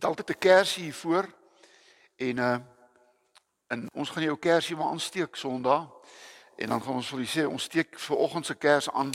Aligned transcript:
het 0.00 0.08
altyd 0.08 0.30
'n 0.30 0.38
kersie 0.38 0.82
hier 0.82 0.94
voor 0.94 1.28
en 2.16 2.36
uh 2.36 2.58
en 3.66 3.88
ons 3.92 4.10
gaan 4.10 4.22
jou 4.22 4.38
kersie 4.38 4.76
maar 4.76 4.86
aansteek 4.86 5.36
Sondag 5.36 5.90
en 6.56 6.68
dan 6.68 6.82
gaan 6.82 6.94
ons 6.94 7.08
vir 7.08 7.18
julle 7.18 7.46
sê 7.46 7.52
ons 7.52 7.62
steek 7.62 7.98
vir 7.98 8.16
oggend 8.16 8.46
se 8.46 8.54
kers 8.54 8.90
aan 8.90 9.12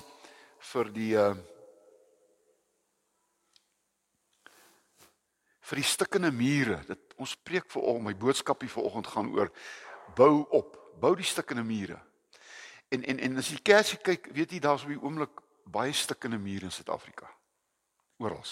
vir 0.59 0.91
die 0.93 1.15
uh 1.15 1.35
vir 5.59 5.75
die 5.75 5.83
stikkende 5.83 6.31
mure. 6.31 6.83
Dit 6.85 7.13
ons 7.17 7.35
preek 7.35 7.71
vir 7.71 7.81
al 7.81 7.99
my 7.99 8.15
boodskapie 8.15 8.69
vir 8.69 8.83
oggend 8.83 9.07
gaan 9.07 9.33
oor 9.33 9.51
bou 10.15 10.45
op, 10.49 10.93
bou 10.99 11.15
die 11.15 11.25
stikkende 11.25 11.63
mure. 11.63 11.99
En 12.87 13.03
en 13.03 13.19
en 13.19 13.37
as 13.37 13.49
jy 13.49 13.59
kersie 13.61 13.97
kyk, 13.97 14.29
weet 14.31 14.51
jy 14.51 14.59
daar's 14.59 14.83
op 14.83 14.89
die 14.89 15.01
oomblik 15.01 15.41
baie 15.63 15.93
stikkende 15.93 16.37
mure 16.37 16.65
in 16.65 16.71
Suid-Afrika. 16.71 17.29
Oral. 18.17 18.45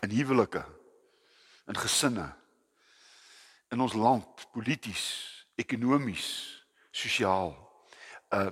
In 0.00 0.10
huwelike, 0.10 0.83
in 1.66 1.76
gesinne, 1.76 2.34
in 3.68 3.80
ons 3.80 3.92
land, 3.92 4.46
polities, 4.52 5.04
ekonomies, 5.54 6.28
sosiaal, 6.90 7.54
uh 8.30 8.50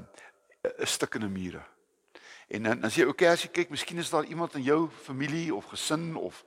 'n 0.63 0.87
stikkende 0.87 1.29
mure. 1.29 1.63
En 2.47 2.63
dan 2.63 2.85
as 2.85 2.95
jy 2.95 3.05
ook 3.05 3.17
kersie 3.17 3.51
kyk, 3.51 3.71
miskien 3.71 3.99
is 3.99 4.11
daar 4.11 4.25
iemand 4.25 4.55
in 4.55 4.63
jou 4.63 4.91
familie 4.91 5.55
of 5.55 5.65
gesin 5.65 6.17
of 6.17 6.45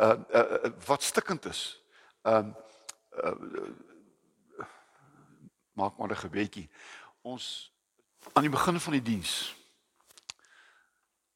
uh, 0.00 0.18
uh 0.30 0.72
wat 0.86 1.02
stikkend 1.02 1.44
is. 1.44 1.82
Um 2.22 2.54
uh, 3.24 3.30
uh 3.30 4.66
maak 5.72 5.96
maar 5.96 6.10
'n 6.10 6.16
gebedjie. 6.16 6.68
Ons 7.22 7.72
aan 8.32 8.42
die 8.42 8.50
begin 8.50 8.80
van 8.80 8.92
die 8.92 9.02
diens 9.02 9.54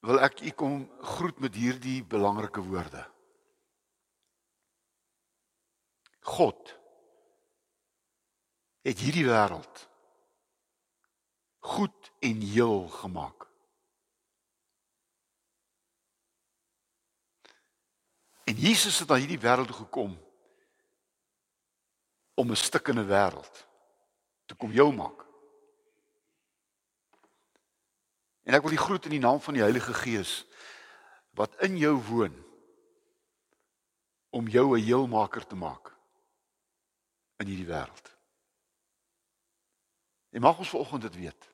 wil 0.00 0.20
ek 0.20 0.40
u 0.40 0.50
kom 0.50 0.90
groet 1.00 1.38
met 1.38 1.54
hierdie 1.54 2.04
belangrike 2.04 2.60
woorde. 2.60 3.04
God 6.20 6.78
het 8.82 8.98
hierdie 8.98 9.26
wêreld 9.28 9.88
goed 11.60 12.12
en 12.18 12.40
heel 12.40 12.88
gemaak. 12.88 13.46
En 18.44 18.56
Jesus 18.56 18.98
het 18.98 19.08
na 19.08 19.20
hierdie 19.20 19.40
wêreld 19.40 19.70
gekom 19.70 20.16
om 22.34 22.50
'n 22.50 22.56
stikkende 22.56 23.04
wêreld 23.04 23.66
te 24.46 24.54
kom 24.54 24.72
jou 24.72 24.92
maak. 24.94 25.26
En 28.42 28.54
ek 28.54 28.62
wil 28.62 28.70
die 28.70 28.84
groet 28.86 29.04
in 29.04 29.10
die 29.10 29.20
naam 29.20 29.40
van 29.40 29.54
die 29.54 29.62
Heilige 29.62 29.94
Gees 29.94 30.46
wat 31.30 31.54
in 31.60 31.76
jou 31.76 31.94
woon 32.02 32.34
om 34.30 34.48
jou 34.48 34.76
'n 34.78 34.82
heelmaker 34.82 35.46
te 35.46 35.54
maak 35.54 35.99
in 37.40 37.48
hierdie 37.48 37.68
wêreld. 37.68 38.10
En 40.30 40.44
mag 40.44 40.58
ons 40.58 40.68
vanoggend 40.68 41.02
dit 41.02 41.16
weet 41.24 41.48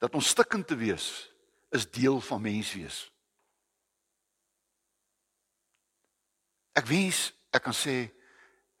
dat 0.00 0.14
ons 0.16 0.28
stikkend 0.28 0.66
te 0.66 0.76
wees 0.80 1.28
is 1.76 1.90
deel 1.90 2.20
van 2.24 2.40
menswees. 2.40 3.02
Ek 6.72 6.88
wens 6.88 7.28
ek 7.52 7.62
kan 7.62 7.76
sê 7.76 8.08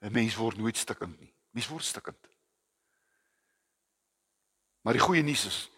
'n 0.00 0.12
mens 0.12 0.34
word 0.36 0.56
nooit 0.56 0.76
stikkend 0.76 1.20
nie. 1.20 1.34
Mens 1.50 1.68
word 1.68 1.84
stikkend. 1.84 2.28
Maar 4.80 4.92
die 4.92 5.02
goeie 5.02 5.22
nuus 5.22 5.44
is 5.44 5.70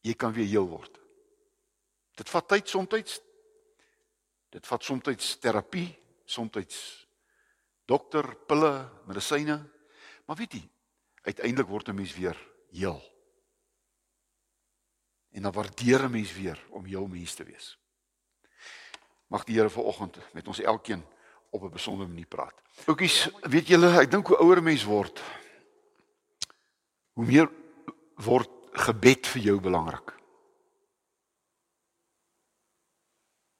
jy 0.00 0.14
kan 0.14 0.32
weer 0.32 0.46
heel 0.46 0.68
word. 0.68 0.98
Dit 2.16 2.30
vat 2.30 2.48
tyd 2.48 2.68
soms. 2.68 3.20
Dit 4.50 4.66
vat 4.66 4.82
soms 4.82 5.38
terapie, 5.38 5.98
soms 6.24 7.05
dokter, 7.86 8.34
pille, 8.46 8.90
medisyne. 9.06 9.58
Maar 10.26 10.36
weet 10.36 10.58
jy, 10.58 10.62
uiteindelik 11.22 11.68
word 11.68 11.88
'n 11.88 11.94
mens 11.94 12.14
weer 12.14 12.36
heel. 12.70 13.02
En 15.30 15.42
dan 15.42 15.52
waardeer 15.52 16.04
'n 16.04 16.10
mens 16.10 16.32
weer 16.32 16.66
om 16.70 16.84
heel 16.84 17.06
mens 17.06 17.34
te 17.34 17.44
wees. 17.44 17.78
Mag 19.26 19.44
die 19.44 19.56
Here 19.56 19.70
vanoggend 19.70 20.18
met 20.32 20.46
ons 20.48 20.60
elkeen 20.60 21.04
op 21.50 21.62
'n 21.62 21.70
besondere 21.70 22.08
manier 22.08 22.26
praat. 22.26 22.62
Oukies, 22.84 23.30
weet 23.40 23.66
julle, 23.66 24.00
ek 24.00 24.10
dink 24.10 24.26
hoe 24.26 24.38
ouer 24.38 24.56
'n 24.56 24.62
mens 24.62 24.84
word, 24.84 25.22
hoe 27.12 27.24
meer 27.24 27.50
word 28.14 28.50
gebed 28.72 29.26
vir 29.26 29.42
jou 29.42 29.60
belangrik. 29.60 30.14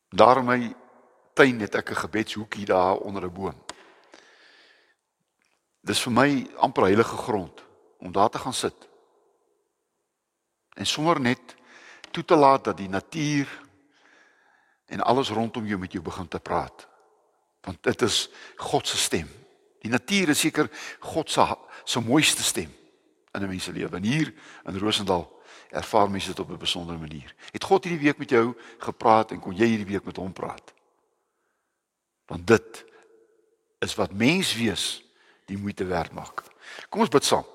Daar 0.09 0.39
in 0.39 0.45
my 0.45 0.75
tuin 1.35 1.61
het 1.61 1.75
ek 1.75 1.91
'n 1.91 2.03
gebedshoekie 2.05 2.65
daar 2.65 2.97
onder 2.97 3.25
'n 3.25 3.33
boom. 3.33 3.66
Dis 5.87 6.03
vir 6.03 6.13
my 6.13 6.31
amper 6.67 6.89
heilige 6.89 7.17
grond 7.17 7.63
om 8.03 8.13
daar 8.13 8.31
te 8.31 8.39
gaan 8.43 8.55
sit. 8.55 8.89
En 10.75 10.87
sommer 10.87 11.21
net 11.21 11.55
toe 12.11 12.25
te 12.25 12.37
laat 12.37 12.65
dat 12.65 12.77
die 12.77 12.89
natuur 12.89 13.47
en 14.87 15.01
alles 15.01 15.31
rondom 15.31 15.67
jou 15.67 15.79
met 15.79 15.93
jou 15.93 16.03
begin 16.03 16.29
te 16.29 16.41
praat. 16.41 16.89
Want 17.61 17.83
dit 17.83 18.03
is 18.03 18.29
God 18.57 18.89
se 18.89 18.97
stem. 18.97 19.31
Die 19.83 19.91
natuur 19.91 20.29
is 20.35 20.41
seker 20.41 20.71
God 21.01 21.31
se 21.31 21.47
se 21.85 22.01
mooiste 22.01 22.43
stem 22.43 22.73
in 23.33 23.43
'n 23.43 23.49
mens 23.49 23.65
se 23.65 23.73
lewe. 23.73 23.97
En 23.97 24.03
hier 24.03 24.35
in 24.65 24.79
Rosendal 24.79 25.43
ervaar 25.71 26.11
mense 26.11 26.29
dit 26.29 26.39
op 26.39 26.51
'n 26.51 26.59
besondere 26.59 26.99
manier. 26.99 27.35
Het 27.51 27.65
God 27.65 27.85
hierdie 27.85 28.05
week 28.05 28.19
met 28.19 28.31
jou 28.31 28.55
gepraat 28.79 29.31
en 29.31 29.41
kon 29.41 29.55
jy 29.55 29.67
hierdie 29.67 29.93
week 29.93 30.05
met 30.05 30.17
hom 30.17 30.33
praat? 30.33 30.73
Want 32.27 32.47
dit 32.47 32.85
is 33.79 33.95
wat 33.95 34.13
mens 34.13 34.55
wees 34.55 35.06
die 35.47 35.59
moeite 35.59 35.85
werd 35.85 36.13
maak. 36.13 36.43
Kom 36.89 37.05
ons 37.05 37.13
bid 37.13 37.25
saam. 37.25 37.47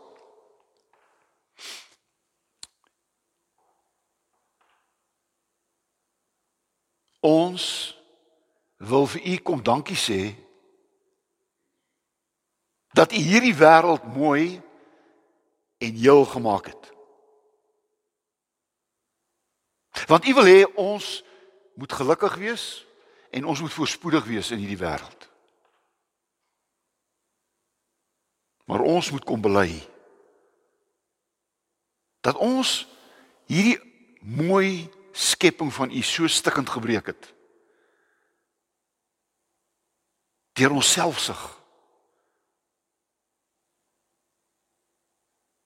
Ons 7.21 7.65
wil 8.81 9.05
vir 9.13 9.27
u 9.33 9.35
kom 9.45 9.61
dankie 9.61 9.97
sê 9.99 10.21
dat 12.97 13.13
u 13.13 13.19
hierdie 13.21 13.55
wêreld 13.55 14.07
mooi 14.15 14.61
en 15.81 15.93
heel 15.95 16.25
gemaak 16.25 16.65
het. 16.65 16.89
Want 20.07 20.25
u 20.25 20.33
wil 20.33 20.47
hê 20.49 20.63
ons 20.75 21.23
moet 21.73 21.93
gelukkig 21.93 22.35
wees 22.35 22.65
en 23.29 23.45
ons 23.45 23.61
moet 23.61 23.73
voorspoedig 23.73 24.25
wees 24.25 24.51
in 24.51 24.59
hierdie 24.59 24.81
wêreld. 24.81 25.30
Maar 28.71 28.79
ons 28.79 29.11
moet 29.11 29.23
kom 29.27 29.41
bely 29.43 29.73
dat 32.23 32.37
ons 32.39 32.69
hierdie 33.51 33.75
mooi 34.23 34.87
skepping 35.11 35.73
van 35.73 35.91
u 35.91 36.01
so 36.07 36.27
stikkend 36.31 36.69
gebreek 36.69 37.11
het. 37.11 37.33
Deur 40.55 40.71
ons 40.71 40.91
selfsug. 40.91 41.43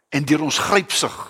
En 0.09 0.25
deur 0.25 0.41
ons 0.41 0.57
grypsug. 0.57 1.21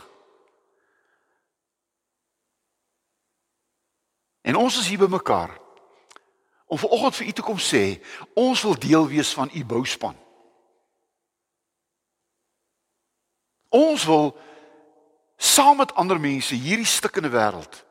En 4.48 4.56
ons 4.56 4.80
is 4.80 4.88
hier 4.88 5.04
by 5.04 5.12
mekaar 5.12 5.60
om 6.66 6.80
vanoggend 6.80 7.16
vir 7.20 7.28
u 7.28 7.32
te 7.32 7.44
kom 7.44 7.60
sê, 7.60 8.00
ons 8.34 8.62
wil 8.64 8.80
deel 8.80 9.12
wees 9.12 9.34
van 9.36 9.52
u 9.52 9.66
bouspan. 9.66 10.24
Ons 13.76 14.06
wil 14.08 14.32
saam 15.36 15.82
met 15.82 15.94
ander 16.00 16.20
mense 16.22 16.56
hierdie 16.56 16.88
stikkende 16.88 17.32
wêreld 17.34 17.82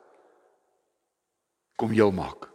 kom 1.77 1.93
heel 1.93 2.13
maak. 2.15 2.49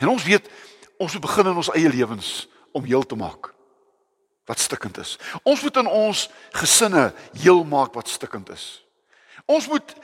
En 0.00 0.08
ons 0.08 0.24
weet 0.24 0.48
ons 0.96 1.12
moet 1.12 1.26
begin 1.28 1.50
in 1.52 1.60
ons 1.60 1.70
eie 1.76 1.92
lewens 1.92 2.30
om 2.72 2.84
heel 2.84 3.04
te 3.06 3.16
maak 3.16 3.52
wat 4.46 4.62
stikkend 4.62 4.98
is. 5.02 5.16
Ons 5.42 5.62
moet 5.62 5.76
in 5.82 5.88
ons 5.90 6.26
gesinne 6.54 7.10
heel 7.34 7.64
maak 7.66 7.94
wat 7.98 8.08
stikkend 8.08 8.50
is. 8.54 8.66
Ons 9.44 9.66
moet 9.68 9.94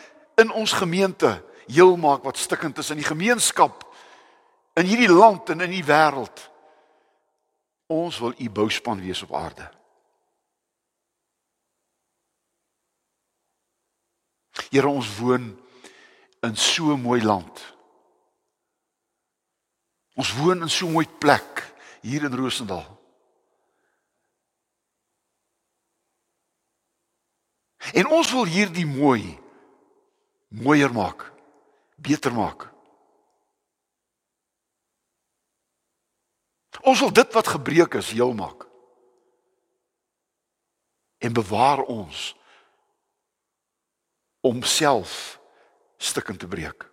in 0.43 0.51
ons 0.51 0.73
gemeente 0.73 1.31
heel 1.67 1.97
maak 1.97 2.25
wat 2.27 2.41
stikkend 2.41 2.79
is 2.83 2.91
in 2.91 2.99
die 2.99 3.07
gemeenskap 3.07 3.87
in 4.75 4.89
hierdie 4.89 5.13
land 5.13 5.51
en 5.53 5.61
in 5.61 5.71
die 5.71 5.85
wêreld. 5.87 6.49
Ons 7.93 8.19
wil 8.19 8.35
u 8.39 8.51
bouspan 8.51 9.01
wees 9.01 9.23
op 9.23 9.35
aarde. 9.35 9.69
Here 14.73 14.89
ons 14.89 15.19
woon 15.19 15.53
in 16.41 16.57
so 16.57 16.95
'n 16.95 17.01
mooi 17.01 17.23
land. 17.23 17.75
Ons 20.15 20.33
woon 20.37 20.63
in 20.63 20.71
so 20.71 20.87
'n 20.87 20.93
mooi 20.93 21.09
plek 21.19 21.75
hier 22.01 22.25
in 22.25 22.35
Rosendal. 22.35 23.01
En 27.93 28.07
ons 28.07 28.33
wil 28.33 28.45
hierdie 28.45 28.87
mooi 28.87 29.39
mooier 30.49 30.93
maak 30.93 31.33
beter 31.97 32.33
maak. 32.33 32.72
Ons 36.83 36.99
wil 36.99 37.13
dit 37.13 37.33
wat 37.33 37.49
gebreek 37.49 37.95
is 37.95 38.11
heel 38.11 38.33
maak. 38.35 38.67
En 41.19 41.33
bewaar 41.33 41.79
ons 41.79 42.35
om 44.41 44.63
self 44.63 45.39
stukkend 45.97 46.39
te 46.39 46.49
breek. 46.49 46.91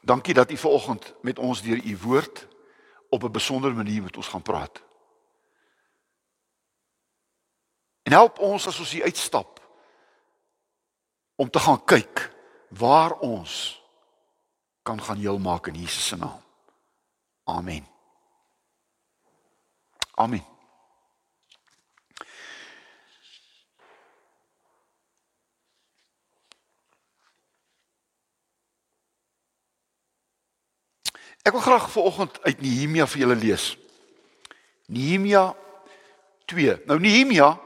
Dankie 0.00 0.34
dat 0.34 0.50
u 0.50 0.56
vanoggend 0.56 1.14
met 1.22 1.38
ons 1.38 1.62
deur 1.62 1.84
u 1.84 1.96
woord 1.96 2.46
op 3.08 3.22
'n 3.22 3.30
besondere 3.30 3.74
manier 3.74 4.02
met 4.02 4.16
ons 4.16 4.28
gaan 4.28 4.42
praat. 4.42 4.82
En 8.02 8.12
help 8.12 8.38
ons 8.38 8.66
as 8.66 8.78
ons 8.78 8.90
hier 8.90 9.02
uitstap 9.02 9.60
om 11.34 11.50
te 11.50 11.58
gaan 11.58 11.84
kyk 11.84 12.32
waar 12.68 13.18
ons 13.18 13.79
kan 14.90 15.02
gaan 15.02 15.16
heel 15.16 15.38
maak 15.38 15.66
in 15.66 15.74
Jesus 15.74 16.06
se 16.06 16.16
naam. 16.16 16.42
Amen. 17.44 17.86
Amen. 20.14 20.44
Ek 31.42 31.52
wil 31.52 31.60
graag 31.60 31.90
vanoggend 31.90 32.42
uit 32.42 32.60
Nehemia 32.60 33.06
vir 33.06 33.22
julle 33.22 33.36
lees. 33.38 33.78
Nehemia 34.86 35.54
2. 36.50 36.82
Nou 36.90 36.98
Nehemia 37.00 37.60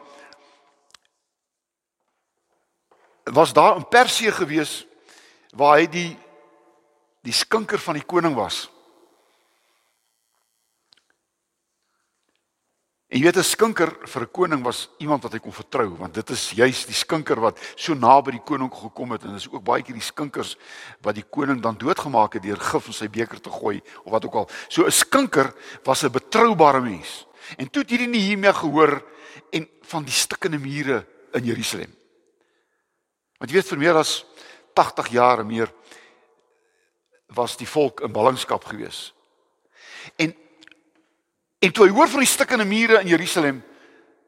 was 3.25 3.53
daar 3.53 3.77
in 3.77 3.89
Persië 3.89 4.33
gewees 4.33 4.85
waar 5.57 5.81
hy 5.81 5.89
die 5.89 6.13
die 7.25 7.33
skinker 7.33 7.81
van 7.81 7.99
die 7.99 8.07
koning 8.07 8.37
was. 8.37 8.67
En 13.15 13.21
jy 13.21 13.29
weet 13.29 13.37
'n 13.39 13.47
skinker 13.47 13.91
vir 14.11 14.23
'n 14.23 14.31
koning 14.33 14.63
was 14.65 14.89
iemand 14.99 15.23
wat 15.23 15.33
hy 15.33 15.39
kon 15.39 15.53
vertrou 15.53 15.97
want 15.97 16.15
dit 16.15 16.31
is 16.31 16.51
juis 16.51 16.85
die 16.85 16.95
skinker 16.95 17.41
wat 17.41 17.59
so 17.77 17.95
naby 17.95 18.33
die 18.33 18.43
koning 18.43 18.71
gekom 18.71 19.13
het 19.13 19.23
en 19.23 19.33
dis 19.33 19.49
ook 19.49 19.63
baie 19.63 19.83
keer 19.83 19.95
die 19.95 20.03
skinkers 20.03 20.57
wat 21.01 21.15
die 21.15 21.25
koning 21.31 21.61
dan 21.63 21.79
doodgemaak 21.79 22.33
het 22.35 22.43
deur 22.43 22.59
gif 22.59 22.87
in 22.87 22.93
sy 22.93 23.09
beker 23.09 23.41
te 23.41 23.51
gooi 23.51 23.81
of 24.05 24.11
wat 24.11 24.25
ook 24.25 24.35
al. 24.35 24.51
So 24.69 24.85
'n 24.85 24.91
skinker 24.91 25.55
was 25.85 26.03
'n 26.03 26.11
betroubare 26.11 26.81
mens. 26.81 27.27
En 27.57 27.71
toe 27.71 27.83
het 27.83 27.91
hierdie 27.91 28.09
Nehemia 28.09 28.53
gehoor 28.53 29.05
en 29.53 29.69
van 29.83 30.05
die 30.05 30.13
stikkende 30.13 30.59
mure 30.59 31.07
in 31.33 31.45
Jerusalem. 31.45 31.95
Want 33.39 33.51
jy 33.51 33.57
weet 33.57 33.69
vir 33.69 33.79
meer 33.79 33.95
as 33.95 34.25
80 34.75 35.09
jaar 35.09 35.47
meer 35.47 35.73
was 37.35 37.57
die 37.57 37.69
volk 37.69 38.01
in 38.01 38.13
ballingskap 38.13 38.65
gewees. 38.65 39.13
En 40.17 40.35
En 41.65 41.73
toe 41.73 41.87
hy 41.87 41.95
hoor 41.97 42.11
van 42.13 42.21
die 42.21 42.29
stikkende 42.29 42.67
mure 42.69 42.99
in 43.01 43.09
Jerusalem, 43.09 43.63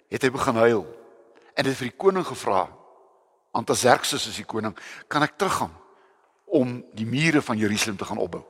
het 0.09 0.23
hy 0.25 0.31
begin 0.33 0.57
huil. 0.57 0.85
En 1.53 1.67
het 1.69 1.77
vir 1.77 1.91
die 1.91 1.99
koning 1.99 2.25
gevra, 2.25 2.65
Antaxerxes 3.57 4.25
is 4.31 4.39
die 4.41 4.47
koning, 4.49 4.73
kan 5.09 5.25
ek 5.25 5.37
teruggaan 5.41 5.73
om 6.53 6.79
die 6.97 7.07
mure 7.09 7.43
van 7.45 7.61
Jerusalem 7.61 7.99
te 8.01 8.09
gaan 8.09 8.21
opbou? 8.21 8.43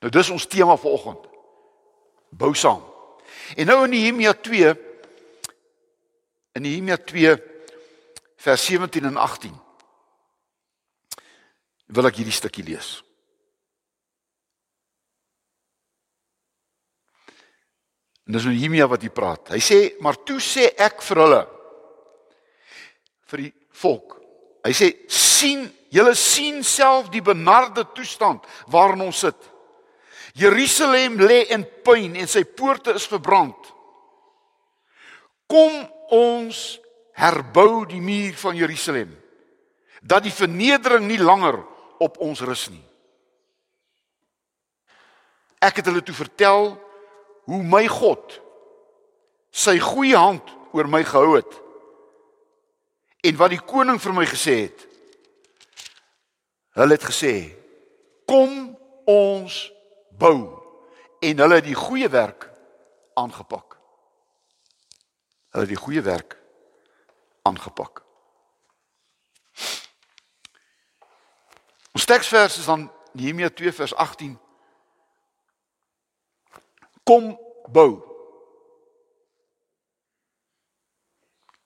Nou 0.00 0.12
dis 0.12 0.32
ons 0.32 0.48
tema 0.48 0.76
vir 0.80 0.92
oggend. 0.92 1.28
Bou 2.32 2.52
saam. 2.56 2.82
En 3.56 3.68
nou 3.68 3.78
in 3.84 3.92
Nehemia 3.92 4.32
2 4.32 4.74
in 6.56 6.64
Nehemia 6.64 6.96
2 6.96 7.34
vers 8.40 8.68
17 8.68 9.04
en 9.04 9.16
18 9.20 9.56
wil 11.92 12.08
ek 12.08 12.22
hierdie 12.22 12.36
stukkie 12.36 12.64
lees. 12.64 13.05
En 18.26 18.34
dis 18.34 18.46
Nehemia 18.48 18.88
wat 18.90 19.04
hier 19.06 19.14
praat. 19.14 19.52
Hy 19.54 19.60
sê, 19.62 20.00
"Maar 20.00 20.24
toe 20.24 20.40
sê 20.40 20.74
ek 20.76 21.02
vir 21.02 21.16
hulle 21.16 21.48
vir 23.26 23.38
die 23.38 23.54
volk. 23.70 24.20
Hy 24.64 24.72
sê, 24.72 25.08
"sien, 25.08 25.72
julle 25.90 26.14
sien 26.14 26.62
self 26.64 27.10
die 27.10 27.22
benarde 27.22 27.84
toestand 27.94 28.44
waarin 28.66 29.00
ons 29.00 29.18
sit. 29.18 29.36
Jerusalem 30.34 31.18
lê 31.18 31.46
in 31.50 31.64
pyn 31.82 32.16
en 32.16 32.26
sy 32.26 32.44
poorte 32.44 32.94
is 32.94 33.06
verbrand. 33.06 33.72
Kom 35.48 35.88
ons 36.10 36.80
herbou 37.12 37.86
die 37.86 38.00
muur 38.00 38.34
van 38.34 38.56
Jerusalem 38.56 39.22
dat 40.02 40.22
die 40.22 40.32
vernedering 40.32 41.06
nie 41.06 41.18
langer 41.18 41.64
op 41.98 42.18
ons 42.18 42.40
rus 42.40 42.68
nie." 42.70 42.84
Ek 45.60 45.76
het 45.76 45.86
hulle 45.86 46.02
toe 46.02 46.14
vertel 46.14 46.85
hoe 47.46 47.62
my 47.62 47.86
God 47.88 48.40
sy 49.54 49.78
goeie 49.80 50.16
hand 50.18 50.50
oor 50.76 50.88
my 50.90 51.02
gehou 51.06 51.36
het 51.38 51.62
en 53.26 53.38
wat 53.40 53.54
die 53.54 53.62
koning 53.62 53.98
vir 54.02 54.14
my 54.14 54.26
gesê 54.28 54.56
het. 54.66 54.84
Hulle 56.76 56.94
het 56.94 57.06
gesê: 57.08 57.56
"Kom 58.26 58.76
ons 59.06 59.72
bou." 60.10 60.62
En 61.20 61.38
hulle 61.38 61.54
het 61.54 61.64
die 61.64 61.74
goeie 61.74 62.08
werk 62.08 62.50
aangepak. 63.14 63.78
Hulle 65.50 65.64
het 65.64 65.72
die 65.72 65.84
goeie 65.84 66.02
werk 66.02 66.36
aangepak. 67.42 68.04
Ons 71.92 72.04
teksvers 72.04 72.58
is 72.58 72.68
dan 72.68 72.90
Nehemia 73.12 73.48
2 73.50 73.72
vers 73.72 73.94
18 73.94 74.38
kom 77.06 77.30
bou. 77.70 78.02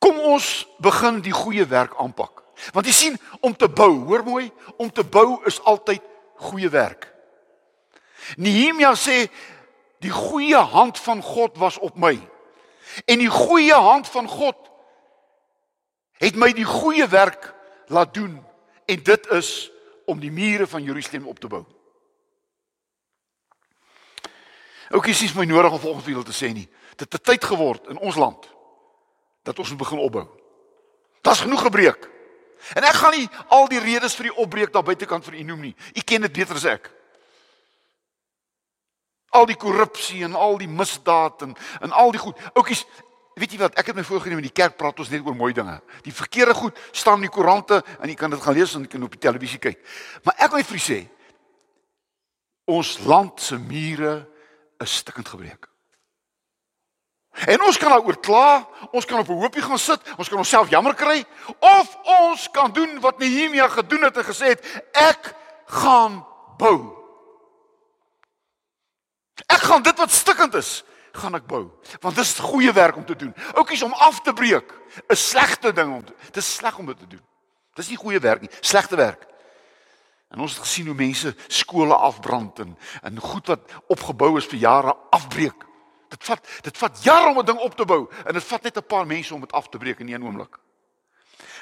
Kom 0.01 0.21
ons 0.33 0.67
begin 0.81 1.21
die 1.25 1.35
goeie 1.35 1.65
werk 1.69 1.97
aanpak. 2.01 2.45
Want 2.77 2.89
jy 2.89 2.93
sien 2.93 3.17
om 3.41 3.57
te 3.57 3.69
bou, 3.69 4.05
hoor 4.09 4.25
mooi, 4.25 4.51
om 4.77 4.91
te 4.93 5.05
bou 5.05 5.41
is 5.49 5.61
altyd 5.65 6.05
goeie 6.41 6.69
werk. 6.73 7.09
Nehemia 8.37 8.93
sê 8.97 9.25
die 10.05 10.13
goeie 10.13 10.61
hand 10.73 11.01
van 11.01 11.23
God 11.25 11.57
was 11.61 11.79
op 11.81 11.97
my. 11.97 12.15
En 13.09 13.21
die 13.21 13.33
goeie 13.33 13.77
hand 13.77 14.09
van 14.09 14.29
God 14.29 14.69
het 16.21 16.37
my 16.37 16.51
die 16.53 16.69
goeie 16.69 17.07
werk 17.09 17.53
laat 17.89 18.13
doen 18.15 18.37
en 18.85 19.05
dit 19.05 19.29
is 19.37 19.71
om 20.05 20.21
die 20.21 20.33
mure 20.33 20.67
van 20.67 20.85
Jerusalem 20.85 21.29
op 21.29 21.41
te 21.41 21.49
bou. 21.49 21.65
Oukie 24.91 25.15
sies 25.15 25.35
my 25.39 25.45
nodig 25.47 25.73
om 25.73 25.79
volgens 25.79 26.05
wil 26.05 26.27
te 26.27 26.35
sê 26.35 26.51
nie. 26.53 26.67
Dit 26.99 27.13
het 27.13 27.23
tyd 27.23 27.45
geword 27.45 27.93
in 27.93 27.99
ons 27.99 28.17
land 28.19 28.49
dat 29.47 29.59
ons 29.59 29.69
moet 29.69 29.79
begin 29.79 29.99
opbou. 30.03 30.27
Daar's 31.23 31.45
genoeg 31.45 31.63
gebreek. 31.63 32.09
En 32.77 32.85
ek 32.85 32.99
gaan 32.99 33.15
nie 33.17 33.29
al 33.49 33.69
die 33.71 33.81
redes 33.81 34.17
vir 34.19 34.29
die 34.29 34.39
opbreek 34.43 34.73
daar 34.73 34.85
buitekant 34.85 35.25
vir 35.25 35.39
u 35.41 35.45
noem 35.49 35.69
nie. 35.69 35.75
U 35.97 36.03
ken 36.05 36.27
dit 36.27 36.35
beter 36.41 36.59
as 36.59 36.67
ek. 36.69 36.91
Al 39.31 39.47
die 39.47 39.57
korrupsie 39.57 40.25
en 40.27 40.35
al 40.35 40.59
die 40.61 40.69
misdaad 40.69 41.47
en 41.47 41.55
en 41.81 41.95
al 41.95 42.11
die 42.13 42.21
goed. 42.21 42.37
Oukies, 42.59 42.83
weet 43.39 43.55
jy 43.55 43.61
wat? 43.63 43.79
Ek 43.79 43.93
het 43.93 43.97
my 43.97 44.05
voorgenem 44.05 44.43
in 44.43 44.49
die 44.49 44.59
kerk 44.59 44.77
praat 44.77 44.99
ons 45.01 45.13
net 45.13 45.23
oor 45.25 45.39
mooi 45.39 45.53
dinge. 45.57 45.79
Die 46.05 46.15
verkeerde 46.15 46.55
goed 46.59 46.79
staan 46.91 47.23
in 47.23 47.29
die 47.29 47.33
koerante 47.33 47.81
en 48.01 48.11
jy 48.11 48.19
kan 48.19 48.35
dit 48.35 48.43
gaan 48.43 48.59
lees 48.59 48.75
en 48.75 48.85
jy 48.85 48.93
kan 48.93 49.07
op 49.07 49.15
die 49.15 49.23
televisie 49.23 49.63
kyk. 49.63 49.81
Maar 50.27 50.45
ek 50.49 50.59
wil 50.59 50.67
vir 50.73 50.81
u 50.81 50.85
sê 50.85 51.01
ons 52.71 52.91
land 53.07 53.41
se 53.43 53.57
mure 53.59 54.27
is 54.81 54.97
stikkend 54.97 55.29
gebreek. 55.29 55.69
En 57.31 57.63
ons 57.63 57.79
kan 57.79 57.93
daaroor 57.93 58.19
kla, 58.21 58.69
ons 58.91 59.05
kan 59.05 59.19
op 59.19 59.29
'n 59.29 59.41
hoopie 59.41 59.63
gaan 59.63 59.79
sit, 59.79 60.01
ons 60.17 60.29
kan 60.29 60.39
onsself 60.39 60.69
jammer 60.69 60.95
kry 60.95 61.25
of 61.59 61.97
ons 62.03 62.51
kan 62.51 62.73
doen 62.73 63.01
wat 63.01 63.19
Nehemia 63.19 63.69
gedoen 63.69 64.03
het 64.03 64.17
en 64.17 64.25
gesê 64.25 64.47
het 64.47 64.83
ek 64.93 65.35
gaan 65.67 66.27
bou. 66.57 66.97
Ek 69.47 69.63
gaan 69.63 69.83
dit 69.83 69.99
wat 69.99 70.11
stikkend 70.11 70.55
is, 70.55 70.85
gaan 71.13 71.35
ek 71.35 71.47
bou, 71.47 71.71
want 72.01 72.15
dit 72.15 72.25
is 72.25 72.39
goeie 72.39 72.73
werk 72.73 72.97
om 72.97 73.05
te 73.05 73.17
doen. 73.17 73.35
Oukies 73.55 73.83
om 73.83 73.93
af 73.93 74.21
te 74.21 74.33
breek 74.33 74.75
is 75.09 75.29
slegte 75.29 75.73
ding 75.73 75.95
om. 75.95 76.05
Dit 76.05 76.37
is 76.37 76.55
sleg 76.55 76.79
om 76.79 76.87
dit 76.87 76.99
te 76.99 77.07
doen. 77.07 77.25
Dis 77.75 77.89
nie 77.89 77.97
goeie 77.97 78.19
werk 78.19 78.41
nie, 78.41 78.51
slegte 78.61 78.97
werk. 78.97 79.30
En 80.31 80.41
ons 80.41 80.53
het 80.53 80.63
gesien 80.63 80.87
hoe 80.87 80.95
mense 80.95 81.35
skole 81.47 81.95
afbrand 81.95 82.59
en 82.59 82.79
en 83.03 83.19
goed 83.19 83.47
wat 83.47 83.73
opgebou 83.87 84.37
is 84.39 84.47
vir 84.47 84.59
jare 84.59 84.95
afbreek. 85.11 85.67
Dit 86.09 86.25
vat 86.25 86.51
dit 86.63 86.79
vat 86.79 87.03
jare 87.03 87.31
om 87.31 87.39
'n 87.39 87.47
ding 87.47 87.59
op 87.59 87.75
te 87.75 87.85
bou 87.85 88.07
en 88.27 88.33
dit 88.35 88.45
vat 88.45 88.63
net 88.63 88.77
'n 88.77 88.87
paar 88.87 89.07
mense 89.07 89.35
om 89.35 89.41
dit 89.41 89.53
af 89.53 89.69
te 89.69 89.79
breek 89.79 89.99
in 89.99 90.09
een 90.09 90.25
oomblik. 90.25 90.59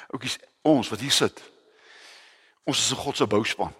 Oukies, 0.08 0.38
ons 0.62 0.88
wat 0.88 1.00
hier 1.00 1.10
sit. 1.10 1.42
Ons 2.64 2.78
is 2.78 2.90
'n 2.90 3.00
God 3.00 3.16
se 3.16 3.26
bouspan. 3.26 3.75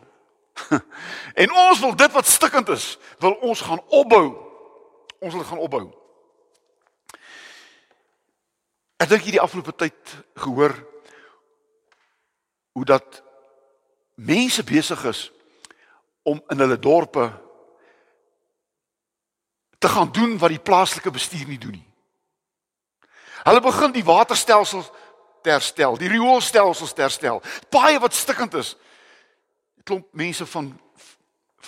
en 1.43 1.53
ons 1.53 1.81
wil 1.81 1.97
dit 1.97 2.13
wat 2.13 2.27
stikkend 2.27 2.69
is, 2.69 2.99
wil 3.19 3.33
ons 3.33 3.61
gaan 3.61 3.83
opbou. 3.87 4.37
Ons 5.19 5.35
wil 5.35 5.45
gaan 5.45 5.59
opbou. 5.59 5.93
Ek 8.97 9.09
dink 9.09 9.23
hierdie 9.23 9.41
afgelope 9.41 9.75
tyd 9.75 10.17
gehoor 10.35 10.75
hoe 12.73 12.85
dat 12.85 13.23
mense 14.19 14.65
besig 14.67 15.05
is 15.05 15.29
om 16.27 16.41
in 16.51 16.59
hulle 16.59 16.79
dorpe 16.79 17.31
te 19.79 19.89
gaan 19.89 20.11
doen 20.13 20.39
wat 20.39 20.51
die 20.51 20.63
plaaslike 20.63 21.11
bestuur 21.15 21.47
nie 21.47 21.59
doen 21.59 21.79
nie. 21.79 21.87
Hulle 23.47 23.63
begin 23.63 23.95
die 23.95 24.05
waterstelsels 24.05 24.91
te 25.47 25.55
herstel, 25.55 25.97
die 25.97 26.11
rioolstelsels 26.11 26.93
te 26.93 27.05
herstel. 27.07 27.39
Baie 27.71 28.01
wat 28.03 28.15
stikkend 28.15 28.59
is. 28.59 28.75
'n 29.79 29.83
Klomp 29.83 30.07
mense 30.13 30.47
van 30.47 30.81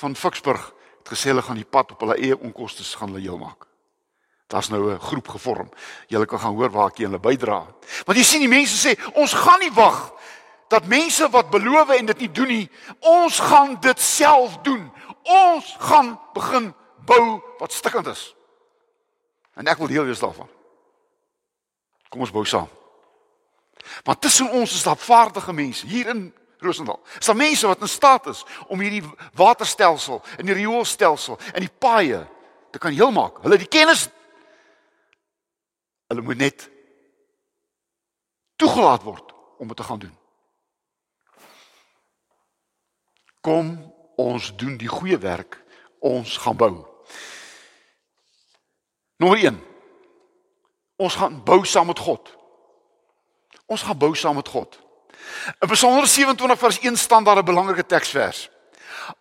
van 0.01 0.17
Ficksburg 0.17 0.73
het 0.99 1.09
gesê 1.09 1.31
hulle 1.31 1.43
gaan 1.43 1.57
die 1.57 1.71
pad 1.71 1.93
op 1.93 2.01
hulle 2.01 2.17
eie 2.17 2.39
onkoste 2.39 2.83
gaan 2.83 3.09
hulle 3.09 3.21
heel 3.21 3.39
maak. 3.39 3.67
Daar's 4.47 4.69
nou 4.69 4.93
'n 4.93 5.01
groep 5.01 5.29
gevorm. 5.29 5.71
Julle 6.07 6.27
kan 6.27 6.41
gaan 6.41 6.55
hoor 6.55 6.71
waar 6.71 6.89
ek 6.89 6.99
julle 6.99 7.19
bydra. 7.19 7.67
Want 8.05 8.19
jy 8.19 8.25
sien 8.25 8.41
die 8.41 8.49
mense 8.49 8.75
sê 8.75 8.99
ons 9.15 9.33
gaan 9.33 9.61
nie 9.61 9.73
wag 9.73 10.13
dat 10.71 10.87
mense 10.87 11.29
wat 11.31 11.51
beloof 11.51 11.89
en 11.89 12.07
dit 12.07 12.19
nie 12.19 12.31
doen 12.31 12.49
nie, 12.49 12.67
ons 12.99 13.39
gaan 13.39 13.77
dit 13.81 14.01
self 14.01 14.59
doen. 14.67 14.87
Ons 15.23 15.75
gaan 15.79 16.15
begin 16.33 16.71
bou 17.07 17.41
wat 17.59 17.73
stikkend 17.73 18.07
is. 18.07 18.31
En 19.59 19.67
ek 19.67 19.81
wil 19.83 19.91
deel 19.91 20.07
wees 20.07 20.23
daarvan. 20.23 20.49
Kom 22.09 22.23
ons 22.23 22.35
bou 22.35 22.45
saam. 22.47 22.69
Maar 24.05 24.19
tussen 24.19 24.51
ons 24.51 24.75
is 24.75 24.87
daar 24.87 24.97
vaardige 24.97 25.53
mense 25.53 25.87
hier 25.87 26.07
in 26.13 26.31
Rosendal. 26.61 27.01
Is 27.19 27.27
daar 27.27 27.37
mense 27.37 27.67
wat 27.67 27.81
in 27.81 27.89
staat 27.89 28.27
is 28.27 28.45
om 28.69 28.81
hierdie 28.81 29.05
waterstelsel 29.35 30.23
en 30.37 30.47
die 30.47 30.55
rioolstelsel 30.55 31.39
en 31.53 31.65
die 31.65 31.73
paaie 31.79 32.27
te 32.71 32.79
kan 32.79 32.93
heelmaak. 32.93 33.41
Hulle 33.43 33.57
het 33.57 33.67
die 33.67 33.79
kennis. 33.79 34.07
Hulle 36.07 36.23
moet 36.23 36.39
net 36.39 36.69
toegelaat 38.61 39.03
word 39.03 39.35
om 39.59 39.69
dit 39.69 39.77
te 39.77 39.89
gaan 39.89 39.99
doen. 39.99 40.20
Kom 43.41 43.93
ons 44.17 44.53
doen 44.57 44.77
die 44.77 44.89
goeie 44.89 45.19
werk. 45.19 45.59
Ons 46.01 46.37
gaan 46.37 46.57
bou. 46.57 46.85
Nommer 49.17 49.39
1. 49.39 49.59
Ons 51.01 51.17
gaan 51.17 51.41
bou 51.45 51.65
saam 51.65 51.87
met 51.87 51.99
God. 51.99 52.37
Ons 53.67 53.83
gaan 53.83 53.99
bou 53.99 54.15
saam 54.15 54.37
met 54.41 54.49
God. 54.49 54.79
In 55.61 55.69
Psalm 55.73 56.05
27 56.05 56.59
vers 56.59 56.81
1 56.81 56.97
staan 56.97 57.25
daar 57.25 57.37
'n 57.37 57.45
belangrike 57.45 57.87
teksvers. 57.87 58.51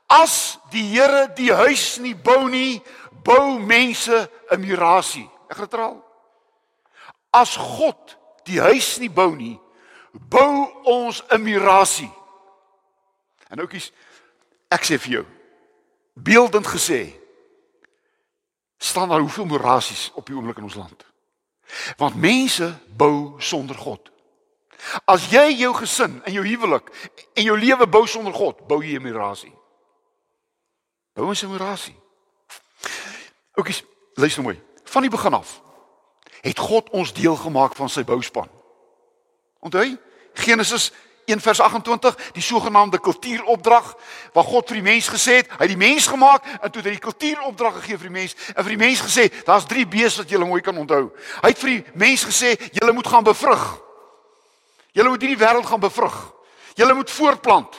As 0.07 0.59
die 0.69 0.83
Here 0.83 1.31
die 1.33 1.53
huis 1.53 1.97
nie 1.97 2.15
bou 2.15 2.49
nie, 2.49 2.81
bou 3.23 3.59
mense 3.59 4.29
'n 4.49 4.59
murasie. 4.59 5.29
Ek 5.49 5.57
getraal. 5.57 6.03
As 7.29 7.55
God 7.55 8.17
die 8.43 8.59
huis 8.59 8.97
nie 8.97 9.09
bou 9.09 9.35
nie, 9.35 9.59
bou 10.11 10.81
ons 10.83 11.23
'n 11.29 11.41
murasie. 11.41 12.11
En 13.49 13.59
oukies, 13.59 13.91
ek 14.69 14.85
sê 14.85 14.99
vir 15.01 15.19
jou, 15.19 15.25
beeldend 16.13 16.67
gesê, 16.67 17.13
staan 18.79 19.09
daar 19.09 19.19
hoeveel 19.19 19.45
murasies 19.45 20.11
op 20.15 20.25
die 20.25 20.35
oomblik 20.35 20.57
in 20.57 20.69
ons 20.69 20.77
land. 20.79 21.05
Want 21.97 22.15
mense 22.15 22.71
bou 22.97 23.41
sonder 23.41 23.77
God. 23.77 24.11
As 25.05 25.27
jy 25.29 25.59
jou 25.59 25.73
gesin 25.75 26.21
en 26.23 26.33
jou 26.33 26.45
huwelik 26.45 26.87
en 27.35 27.43
jou 27.43 27.57
lewe 27.59 27.87
bou 27.87 28.05
sonder 28.07 28.33
God, 28.33 28.61
bou 28.67 28.79
jy 28.83 28.95
'n 28.97 29.03
murasie. 29.03 29.53
Bou 31.13 31.27
ons 31.27 31.43
'n 31.43 31.51
murasie. 31.51 31.95
Oukies, 33.57 33.83
luister 34.15 34.43
mooi. 34.43 34.61
Van 34.83 35.01
die 35.01 35.11
begin 35.11 35.33
af 35.33 35.61
het 36.41 36.59
God 36.59 36.89
ons 36.89 37.13
deel 37.13 37.35
gemaak 37.35 37.75
van 37.75 37.89
sy 37.89 38.03
bouspan. 38.03 38.49
Onthou? 39.59 39.97
Genesis 40.33 40.91
1 41.29 41.41
vers 41.45 41.61
28, 41.61 42.15
die 42.35 42.43
sogenaamde 42.43 42.99
kultuuropdrag 42.99 43.91
waar 44.33 44.47
God 44.47 44.71
vir 44.71 44.79
die 44.81 44.87
mens 44.89 45.09
gesê 45.09 45.39
het, 45.41 45.51
hy 45.57 45.65
het 45.65 45.73
die 45.73 45.79
mens 45.79 46.07
gemaak 46.09 46.47
en 46.59 46.71
toe 46.71 46.81
het 46.81 46.89
hy 46.89 46.95
die 46.97 47.05
kultuuropdrag 47.05 47.81
gegee 47.81 47.97
vir 47.97 48.09
die 48.09 48.17
mens 48.19 48.35
en 48.55 48.63
vir 48.63 48.73
die 48.75 48.81
mens 48.85 49.03
gesê, 49.05 49.27
daar's 49.45 49.67
drie 49.69 49.85
beeste 49.87 50.23
wat 50.23 50.33
jy 50.33 50.41
mooi 50.41 50.61
kan 50.65 50.77
onthou. 50.77 51.09
Hy 51.41 51.53
het 51.53 51.61
vir 51.61 51.75
die 51.75 51.83
mens 51.93 52.25
gesê, 52.27 52.55
jy 52.73 52.91
moet 52.93 53.07
gaan 53.07 53.27
bevrug. 53.27 53.67
Julle 54.97 55.13
moet 55.13 55.21
hierdie 55.21 55.39
wêreld 55.39 55.67
gaan 55.69 55.79
bevrug. 55.79 56.17
Julle 56.75 56.93
moet 56.93 57.11
voortplant. 57.11 57.77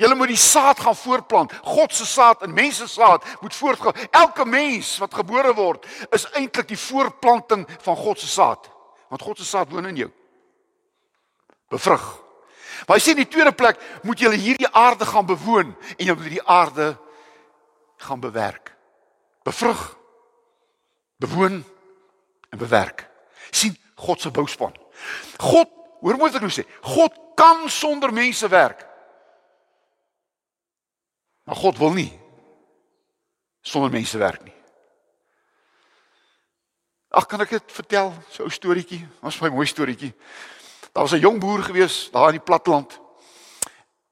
Julle 0.00 0.14
moet 0.16 0.32
die 0.32 0.40
saad 0.40 0.80
gaan 0.80 0.96
voortplant. 0.96 1.52
God 1.62 1.92
se 1.94 2.06
saad 2.08 2.42
en 2.42 2.54
mense 2.56 2.86
se 2.86 2.94
saad 2.94 3.24
moet 3.40 3.54
voortgaan. 3.54 4.08
Elke 4.10 4.46
mens 4.48 4.94
wat 4.98 5.14
gebore 5.14 5.52
word, 5.54 5.84
is 6.10 6.24
eintlik 6.32 6.70
die 6.70 6.78
voortplanting 6.78 7.66
van 7.84 7.96
God 7.96 8.20
se 8.20 8.28
saad. 8.28 8.70
Want 9.12 9.22
God 9.22 9.38
se 9.38 9.44
saad 9.44 9.68
woon 9.68 9.86
in 9.86 9.96
jou. 9.96 10.10
Bevrug. 11.68 12.29
Maar 12.86 12.96
hy 12.96 13.02
sê 13.02 13.14
in 13.14 13.22
die 13.22 13.28
tweede 13.28 13.52
plek 13.52 13.80
moet 14.02 14.18
julle 14.18 14.36
hierdie 14.36 14.68
aarde 14.68 15.06
gaan 15.06 15.26
bewoon 15.26 15.74
en 15.96 16.04
julle 16.04 16.20
moet 16.20 16.36
die 16.36 16.46
aarde 16.46 16.96
gaan 17.96 18.20
bewerk. 18.20 18.76
Bevrug. 19.42 19.96
Bewoon 21.20 21.64
en 22.50 22.58
bewerk. 22.58 23.08
sien 23.50 23.76
God 23.94 24.20
se 24.20 24.30
bouspan. 24.30 24.74
God 25.36 25.68
Hoor 26.00 26.16
moet 26.16 26.36
ek 26.36 26.44
nou 26.44 26.52
sê, 26.52 26.64
God 26.80 27.16
kan 27.36 27.66
sonder 27.72 28.12
mense 28.14 28.48
werk. 28.48 28.86
Maar 31.48 31.58
God 31.60 31.80
wil 31.80 31.92
nie 31.96 32.10
sonder 33.60 33.92
mense 33.92 34.16
werk 34.20 34.40
nie. 34.46 34.54
Ag 37.10 37.26
kan 37.28 37.42
ek 37.42 37.56
dit 37.58 37.72
vertel, 37.74 38.14
so 38.30 38.44
'n 38.44 38.54
storieetjie, 38.54 39.02
was 39.20 39.40
my 39.42 39.50
mooi 39.50 39.66
storieetjie. 39.66 40.14
Daar 40.92 41.02
was 41.02 41.12
'n 41.12 41.18
jong 41.18 41.40
boer 41.40 41.62
gewees 41.62 42.08
daar 42.12 42.26
in 42.26 42.38
die 42.38 42.40
platteland. 42.40 43.00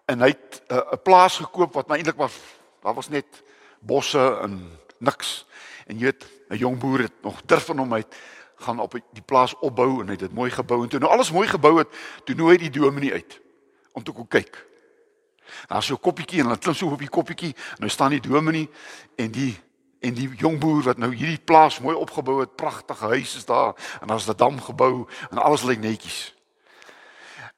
En 0.05 0.21
hy 0.21 0.29
het 0.29 0.63
'n 0.69 0.75
uh, 0.75 1.03
plaas 1.03 1.37
gekoop 1.37 1.75
wat 1.75 1.87
maar 1.87 1.97
eintlik 1.97 2.17
was 2.17 2.35
daar 2.83 2.95
was 2.95 3.09
net 3.09 3.43
bosse 3.81 4.39
en 4.43 4.79
niks. 4.99 5.47
En 5.87 5.99
jy 5.99 6.05
weet, 6.05 6.27
'n 6.49 6.57
jong 6.57 6.79
boer 6.79 6.99
het 6.99 7.13
nog 7.23 7.43
durf 7.45 7.65
van 7.65 7.79
hom 7.79 7.95
uit 7.95 8.17
gaan 8.57 8.81
op 8.81 9.01
die 9.13 9.23
plaas 9.23 9.59
opbou 9.59 10.01
en 10.01 10.07
hy 10.07 10.11
het 10.11 10.27
dit 10.27 10.33
mooi 10.33 10.51
gebou 10.51 10.83
en 10.83 10.89
toe 10.89 10.99
nou 10.99 11.13
alles 11.13 11.33
mooi 11.33 11.49
gebou 11.49 11.79
het, 11.79 11.89
toe 12.25 12.35
nooi 12.35 12.57
hy 12.57 12.69
die 12.69 12.81
dominee 12.81 13.13
uit 13.13 13.41
om 13.93 14.03
te 14.03 14.13
kom 14.13 14.29
kyk. 14.29 14.67
Daar 15.67 15.83
so 15.83 15.95
'n 15.95 16.01
koppietjie 16.01 16.39
en 16.41 16.45
hulle 16.45 16.59
klim 16.59 16.75
so 16.75 16.91
op 16.91 16.99
die 16.99 17.09
koppietjie 17.09 17.55
en 17.55 17.79
nou 17.79 17.91
staan 17.91 18.11
die 18.11 18.21
dominee 18.21 18.71
en 19.17 19.31
die 19.31 19.61
en 20.01 20.15
die 20.15 20.29
jong 20.29 20.59
boer 20.61 20.83
wat 20.83 20.99
nou 20.99 21.15
hierdie 21.15 21.45
plaas 21.45 21.81
mooi 21.81 21.97
opgebou 21.97 22.41
het, 22.41 22.57
pragtige 22.57 23.05
huise 23.05 23.37
is 23.37 23.45
daar 23.45 23.75
en 24.01 24.07
daar's 24.07 24.29
'n 24.29 24.37
dam 24.37 24.61
gebou 24.61 25.07
en 25.31 25.39
alles 25.39 25.63
lyk 25.63 25.79
netjies. 25.79 26.38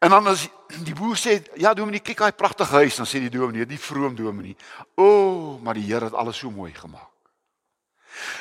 En 0.00 0.08
dan 0.08 0.26
as 0.26 0.46
die 0.84 0.94
boer 0.94 1.16
sê, 1.16 1.42
"Ja, 1.60 1.74
dominee, 1.74 2.00
kyk 2.00 2.18
daai 2.18 2.32
pragtige 2.32 2.74
huis," 2.74 2.96
dan 2.96 3.06
sê 3.06 3.20
die 3.20 3.30
dominee, 3.30 3.66
die 3.66 3.78
vroom 3.78 4.14
dominee, 4.14 4.56
"O, 4.94 5.04
oh, 5.04 5.62
maar 5.62 5.74
die 5.74 5.92
Here 5.92 6.04
het 6.04 6.14
alles 6.14 6.38
so 6.38 6.50
mooi 6.50 6.74
gemaak." 6.74 7.10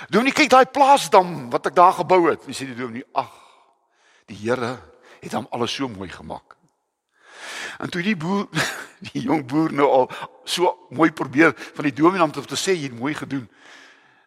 Dominee 0.10 0.34
kyk 0.34 0.50
daai 0.50 0.66
plaasdam 0.66 1.50
wat 1.50 1.66
ek 1.66 1.76
daar 1.76 1.94
gebou 1.94 2.30
het. 2.30 2.42
Sê 2.48 2.66
die 2.66 2.76
dominee? 2.76 3.06
Ag, 3.14 3.32
die 4.26 4.38
Here 4.38 4.80
het 5.20 5.34
hom 5.34 5.48
alles 5.52 5.76
so 5.76 5.88
mooi 5.88 6.10
gemaak. 6.10 6.56
En 7.80 7.90
toe 7.90 8.02
die 8.04 8.16
boer, 8.20 8.48
die 9.12 9.22
jong 9.22 9.46
boer 9.48 9.74
nou 9.74 9.88
al 9.88 10.12
so 10.44 10.88
mooi 10.90 11.12
probeer 11.12 11.54
van 11.56 11.88
die 11.88 11.96
dominee 11.96 12.24
om 12.24 12.32
te 12.32 12.60
sê 12.60 12.76
jy 12.76 12.90
het 12.90 13.00
mooi 13.00 13.14
gedoen. 13.14 13.48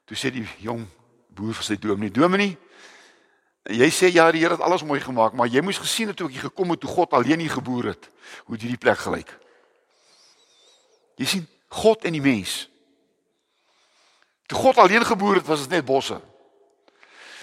Toe 0.05 0.17
sê 0.17 0.33
die 0.33 0.47
jong 0.65 0.87
boer 1.33 1.55
vir 1.55 1.65
sy 1.65 1.77
dominee: 1.81 2.11
"Dominee, 2.13 2.57
jy 3.71 3.91
sê 3.95 4.11
ja, 4.11 4.31
die 4.33 4.41
Here 4.43 4.57
het 4.57 4.65
alles 4.65 4.83
mooi 4.83 5.01
gemaak, 5.01 5.33
maar 5.33 5.47
jy 5.47 5.63
moes 5.63 5.79
gesien 5.79 6.11
het 6.11 6.17
toe 6.17 6.27
ek 6.29 6.35
hier 6.35 6.49
gekom 6.49 6.71
het 6.75 6.81
toe 6.81 6.91
God 6.91 7.13
alleen 7.13 7.41
hier 7.41 7.55
geboer 7.55 7.93
het, 7.93 8.11
hoe 8.45 8.57
dit 8.57 8.67
hierdie 8.67 8.81
plek 8.81 8.99
gelyk." 8.99 9.39
Jy 11.17 11.27
sien, 11.27 11.49
God 11.69 12.05
en 12.05 12.13
die 12.13 12.25
mens 12.25 12.73
Toe 14.53 14.61
God 14.61 14.77
alleen 14.77 15.05
geboer 15.05 15.35
het, 15.35 15.47
was 15.47 15.61
dit 15.65 15.71
net 15.71 15.85
bosse. 15.85 16.21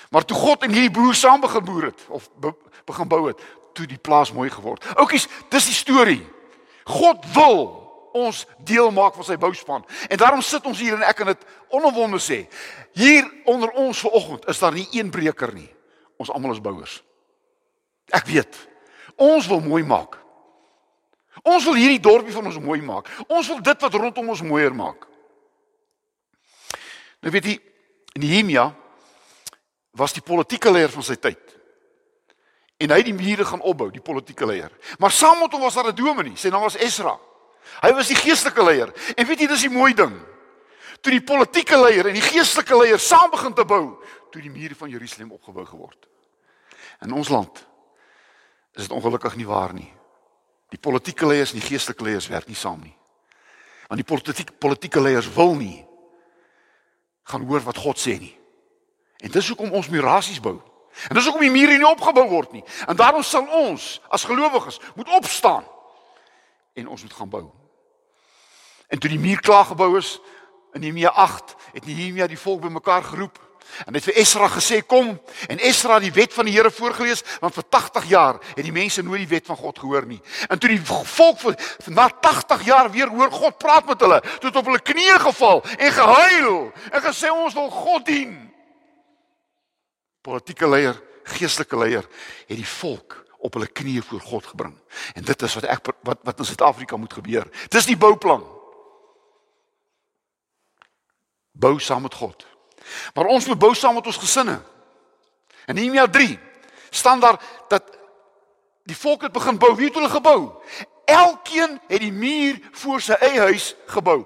Maar 0.10 0.26
toe 0.26 0.38
God 0.38 0.64
en 0.64 0.74
hierdie 0.74 0.92
broer 0.92 1.16
saam 1.18 1.42
begin 1.42 1.64
boer 1.66 1.84
het 1.90 2.06
of 2.08 2.30
be, 2.38 2.54
begin 2.86 3.08
bou 3.10 3.24
het, 3.28 3.42
toe 3.74 3.88
die 3.90 3.98
plaas 3.98 4.30
mooi 4.34 4.50
geword. 4.54 4.86
Oukies, 4.94 5.26
dis 5.50 5.70
die 5.72 5.74
storie. 5.74 6.22
God 6.86 7.26
wil 7.34 7.60
ons 8.14 8.44
deel 8.66 8.92
maak 8.94 9.18
van 9.18 9.26
sy 9.26 9.38
bouspan. 9.42 9.86
En 10.10 10.22
daarom 10.22 10.42
sit 10.46 10.66
ons 10.70 10.78
hier 10.78 10.98
en 10.98 11.06
ek 11.06 11.18
kan 11.18 11.30
dit 11.30 11.50
onomwonde 11.74 12.22
sê. 12.22 12.44
Hier 12.94 13.26
onder 13.50 13.74
ons 13.74 14.06
vanoggend 14.06 14.46
is 14.54 14.62
daar 14.62 14.74
nie 14.74 14.88
een 14.94 15.10
breker 15.14 15.54
nie. 15.54 15.70
Ons 16.20 16.32
almal 16.36 16.56
is 16.56 16.64
bouers. 16.64 17.00
Ek 18.12 18.28
weet. 18.28 18.58
Ons 19.20 19.48
wil 19.48 19.62
mooi 19.64 19.84
maak. 19.88 20.18
Ons 21.48 21.64
wil 21.70 21.78
hierdie 21.80 22.02
dorpie 22.04 22.34
van 22.36 22.50
ons 22.50 22.60
mooi 22.60 22.82
maak. 22.84 23.08
Ons 23.28 23.48
wil 23.48 23.62
dit 23.64 23.86
wat 23.86 23.96
rondom 23.96 24.34
ons 24.34 24.44
mooier 24.44 24.76
maak. 24.76 25.06
Nou 27.24 27.32
weet 27.32 27.48
jy, 27.48 27.56
Nehemia 28.20 28.70
was 29.96 30.16
die 30.16 30.24
politieke 30.24 30.72
leier 30.72 30.92
van 30.92 31.06
sy 31.06 31.16
tyd. 31.20 31.56
En 32.80 32.94
hy 32.94 33.00
het 33.02 33.10
die 33.10 33.16
mure 33.16 33.46
gaan 33.48 33.64
opbou, 33.68 33.90
die 33.92 34.04
politieke 34.04 34.48
leier. 34.48 34.72
Maar 35.00 35.12
saam 35.12 35.42
met 35.44 35.56
hom 35.56 35.66
was 35.68 35.76
daar 35.76 35.92
'n 35.92 35.96
dominee, 35.96 36.38
sy 36.38 36.50
naam 36.50 36.64
was 36.64 36.78
Esra. 36.80 37.18
Hy 37.82 37.92
was 37.94 38.08
die 38.08 38.16
geestelike 38.16 38.64
leier. 38.64 38.94
En 39.16 39.26
weet 39.26 39.40
jy, 39.40 39.48
dis 39.48 39.68
die 39.68 39.70
mooi 39.70 39.94
ding. 39.94 40.16
Toe 41.02 41.12
die 41.12 41.24
politieke 41.24 41.78
leier 41.78 42.08
en 42.08 42.14
die 42.14 42.22
geestelike 42.22 42.78
leier 42.78 43.00
saam 43.00 43.30
begin 43.32 43.54
te 43.54 43.66
bou, 43.66 44.00
toe 44.32 44.42
die 44.42 44.52
mure 44.54 44.76
van 44.76 44.90
Jerusalem 44.90 45.32
opgebou 45.32 45.66
geword. 45.66 46.08
In 47.02 47.12
ons 47.12 47.30
land 47.30 47.68
is 48.74 48.88
dit 48.88 48.92
ongelukkig 48.92 49.36
nie 49.36 49.48
waar 49.48 49.74
nie. 49.74 49.90
Die 50.70 50.80
politieke 50.80 51.28
leiers 51.28 51.54
en 51.54 51.60
die 51.60 51.68
geestelike 51.68 52.04
leiers 52.04 52.30
werk 52.30 52.48
nie 52.48 52.58
saam 52.58 52.82
nie. 52.84 52.96
Want 53.90 54.02
die 54.02 54.08
politieke 54.08 54.54
politieke 54.54 55.02
leiers 55.02 55.30
wil 55.34 55.56
nie 55.58 55.86
gaan 57.30 57.46
hoor 57.46 57.64
wat 57.66 57.78
God 57.78 58.00
sê 58.02 58.18
nie. 58.20 58.34
En 59.20 59.32
dis 59.32 59.48
hoekom 59.52 59.74
ons 59.76 59.90
murasies 59.90 60.40
bou. 60.42 60.58
En 61.10 61.16
dis 61.18 61.26
hoekom 61.26 61.44
die 61.44 61.54
mure 61.54 61.78
nie 61.78 61.88
opgebou 61.88 62.26
word 62.30 62.54
nie. 62.56 62.64
En 62.88 62.98
daarom 62.98 63.24
sal 63.24 63.48
ons 63.48 63.98
as 64.10 64.26
gelowiges 64.26 64.80
moet 64.96 65.10
opstaan 65.18 65.66
en 66.74 66.88
ons 66.88 67.02
moet 67.02 67.14
gaan 67.14 67.30
bou. 67.30 67.46
En 68.90 69.00
toe 69.00 69.10
die 69.10 69.22
muur 69.22 69.42
klaar 69.42 69.66
gebou 69.70 69.98
is 69.98 70.18
in 70.74 70.82
Nehemia 70.82 71.10
8, 71.10 71.56
het 71.74 71.86
Nehemia 71.86 72.28
die 72.28 72.40
volk 72.40 72.62
bymekaar 72.62 73.04
geroep 73.04 73.38
en 73.86 73.94
het 73.94 74.04
vir 74.04 74.18
Esra 74.22 74.50
gesê 74.52 74.82
kom 74.86 75.12
en 75.48 75.62
Esra 75.70 76.00
die 76.00 76.12
wet 76.16 76.34
van 76.34 76.50
die 76.50 76.56
Here 76.56 76.72
voorgeles 76.72 77.24
want 77.42 77.56
vir 77.56 77.68
80 77.70 78.10
jaar 78.12 78.40
het 78.56 78.64
die 78.66 78.76
mense 78.76 79.04
nooit 79.06 79.24
die 79.24 79.32
wet 79.36 79.46
van 79.50 79.60
God 79.60 79.80
gehoor 79.80 80.08
nie. 80.10 80.20
En 80.50 80.60
toe 80.60 80.72
die 80.72 80.82
volk 80.84 81.40
vir 81.40 81.58
na 81.94 82.10
80 82.10 82.66
jaar 82.68 82.92
weer 82.92 83.12
hoor 83.14 83.32
God 83.32 83.58
praat 83.62 83.88
met 83.88 84.02
hulle, 84.02 84.20
toe 84.40 84.50
het 84.50 84.60
op 84.60 84.70
hulle 84.70 84.84
knieë 84.84 85.20
geval 85.30 85.64
en 85.78 85.96
gehuil 86.02 86.60
en 86.92 87.02
gesê 87.08 87.32
ons 87.34 87.56
wil 87.58 87.70
God 87.70 88.06
dien. 88.06 88.36
Politieke 90.26 90.68
leier, 90.68 91.00
geestelike 91.24 91.78
leier 91.80 92.06
het 92.48 92.58
die 92.58 92.68
volk 92.68 93.18
op 93.40 93.56
hulle 93.56 93.70
knieë 93.72 94.04
voor 94.04 94.22
God 94.22 94.48
gebring. 94.52 94.76
En 95.16 95.24
dit 95.24 95.44
is 95.48 95.60
wat 95.60 95.68
ek 95.72 95.92
wat 96.08 96.24
wat 96.28 96.40
in 96.42 96.48
Suid-Afrika 96.50 96.98
moet 97.00 97.14
gebeur. 97.14 97.48
Dis 97.72 97.88
die 97.88 97.98
bouplan 97.98 98.44
bou 101.60 101.80
saam 101.80 102.06
met 102.08 102.16
God. 102.16 102.46
Maar 103.14 103.26
ons 103.26 103.46
moet 103.46 103.60
bou 103.60 103.74
saam 103.76 103.94
met 103.94 104.06
ons 104.06 104.18
gesinne. 104.18 104.60
In 105.68 105.76
Nehemia 105.76 106.08
3 106.08 106.40
staan 106.90 107.20
daar 107.20 107.42
dat 107.68 107.84
die 108.84 108.98
volk 108.98 109.22
het 109.22 109.32
begin 109.32 109.58
bou. 109.58 109.76
Wie 109.76 109.86
het 109.86 109.96
hulle 109.96 110.10
gebou? 110.10 110.52
Elkeen 111.06 111.80
het 111.88 112.00
die 112.00 112.14
muur 112.14 112.60
voor 112.72 113.02
sy 113.02 113.18
eie 113.22 113.40
huis 113.40 113.76
gebou. 113.86 114.26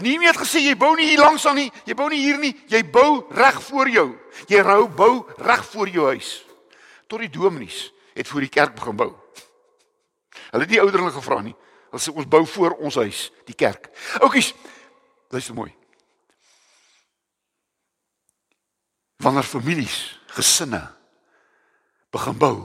Nehemia 0.00 0.32
het 0.32 0.40
gesê 0.40 0.62
jy 0.64 0.76
bou 0.76 0.94
nie 0.96 1.10
hier 1.12 1.20
langs 1.20 1.46
aan 1.46 1.60
nie, 1.60 1.70
jy 1.84 1.94
bou 1.94 2.08
nie 2.10 2.20
hier 2.24 2.38
nie, 2.40 2.52
jy 2.72 2.82
bou 2.90 3.24
reg 3.36 3.60
voor 3.68 3.88
jou. 3.88 4.06
Jy 4.48 4.62
rou 4.64 4.86
bou 4.88 5.12
reg 5.38 5.64
voor 5.72 5.88
jou 5.88 6.06
huis. 6.12 6.30
Tot 7.06 7.20
die 7.20 7.32
dominees 7.32 7.90
het 8.14 8.28
voor 8.28 8.44
die 8.44 8.52
kerk 8.52 8.74
begin 8.76 8.96
bou. 8.96 9.12
Hulle 10.52 10.64
het 10.64 10.72
die 10.72 10.80
ouderlinge 10.80 11.12
gevra 11.16 11.40
nie. 11.44 11.54
Hulle 11.92 12.00
sê 12.00 12.12
ons 12.16 12.28
bou 12.28 12.44
voor 12.48 12.76
ons 12.80 12.96
huis, 13.04 13.28
die 13.48 13.56
kerk. 13.56 13.90
Oukies, 14.20 14.54
luister 15.32 15.56
mooi. 15.56 15.81
Wanneer 19.22 19.46
families, 19.46 20.18
gesinne 20.34 20.82
begin 22.12 22.36
bou, 22.38 22.56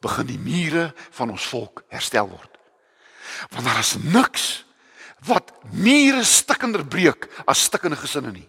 begin 0.00 0.28
die 0.28 0.38
mure 0.38 0.92
van 1.16 1.32
ons 1.34 1.46
volk 1.50 1.82
herstel 1.92 2.28
word. 2.28 2.50
Want 3.50 3.66
daar 3.66 3.80
is 3.80 3.96
niks 4.00 4.64
wat 5.24 5.52
mure 5.72 6.24
stikkender 6.24 6.84
breek 6.86 7.28
as 7.48 7.64
stikkende 7.68 7.96
gesinne 7.96 8.32
nie. 8.32 8.48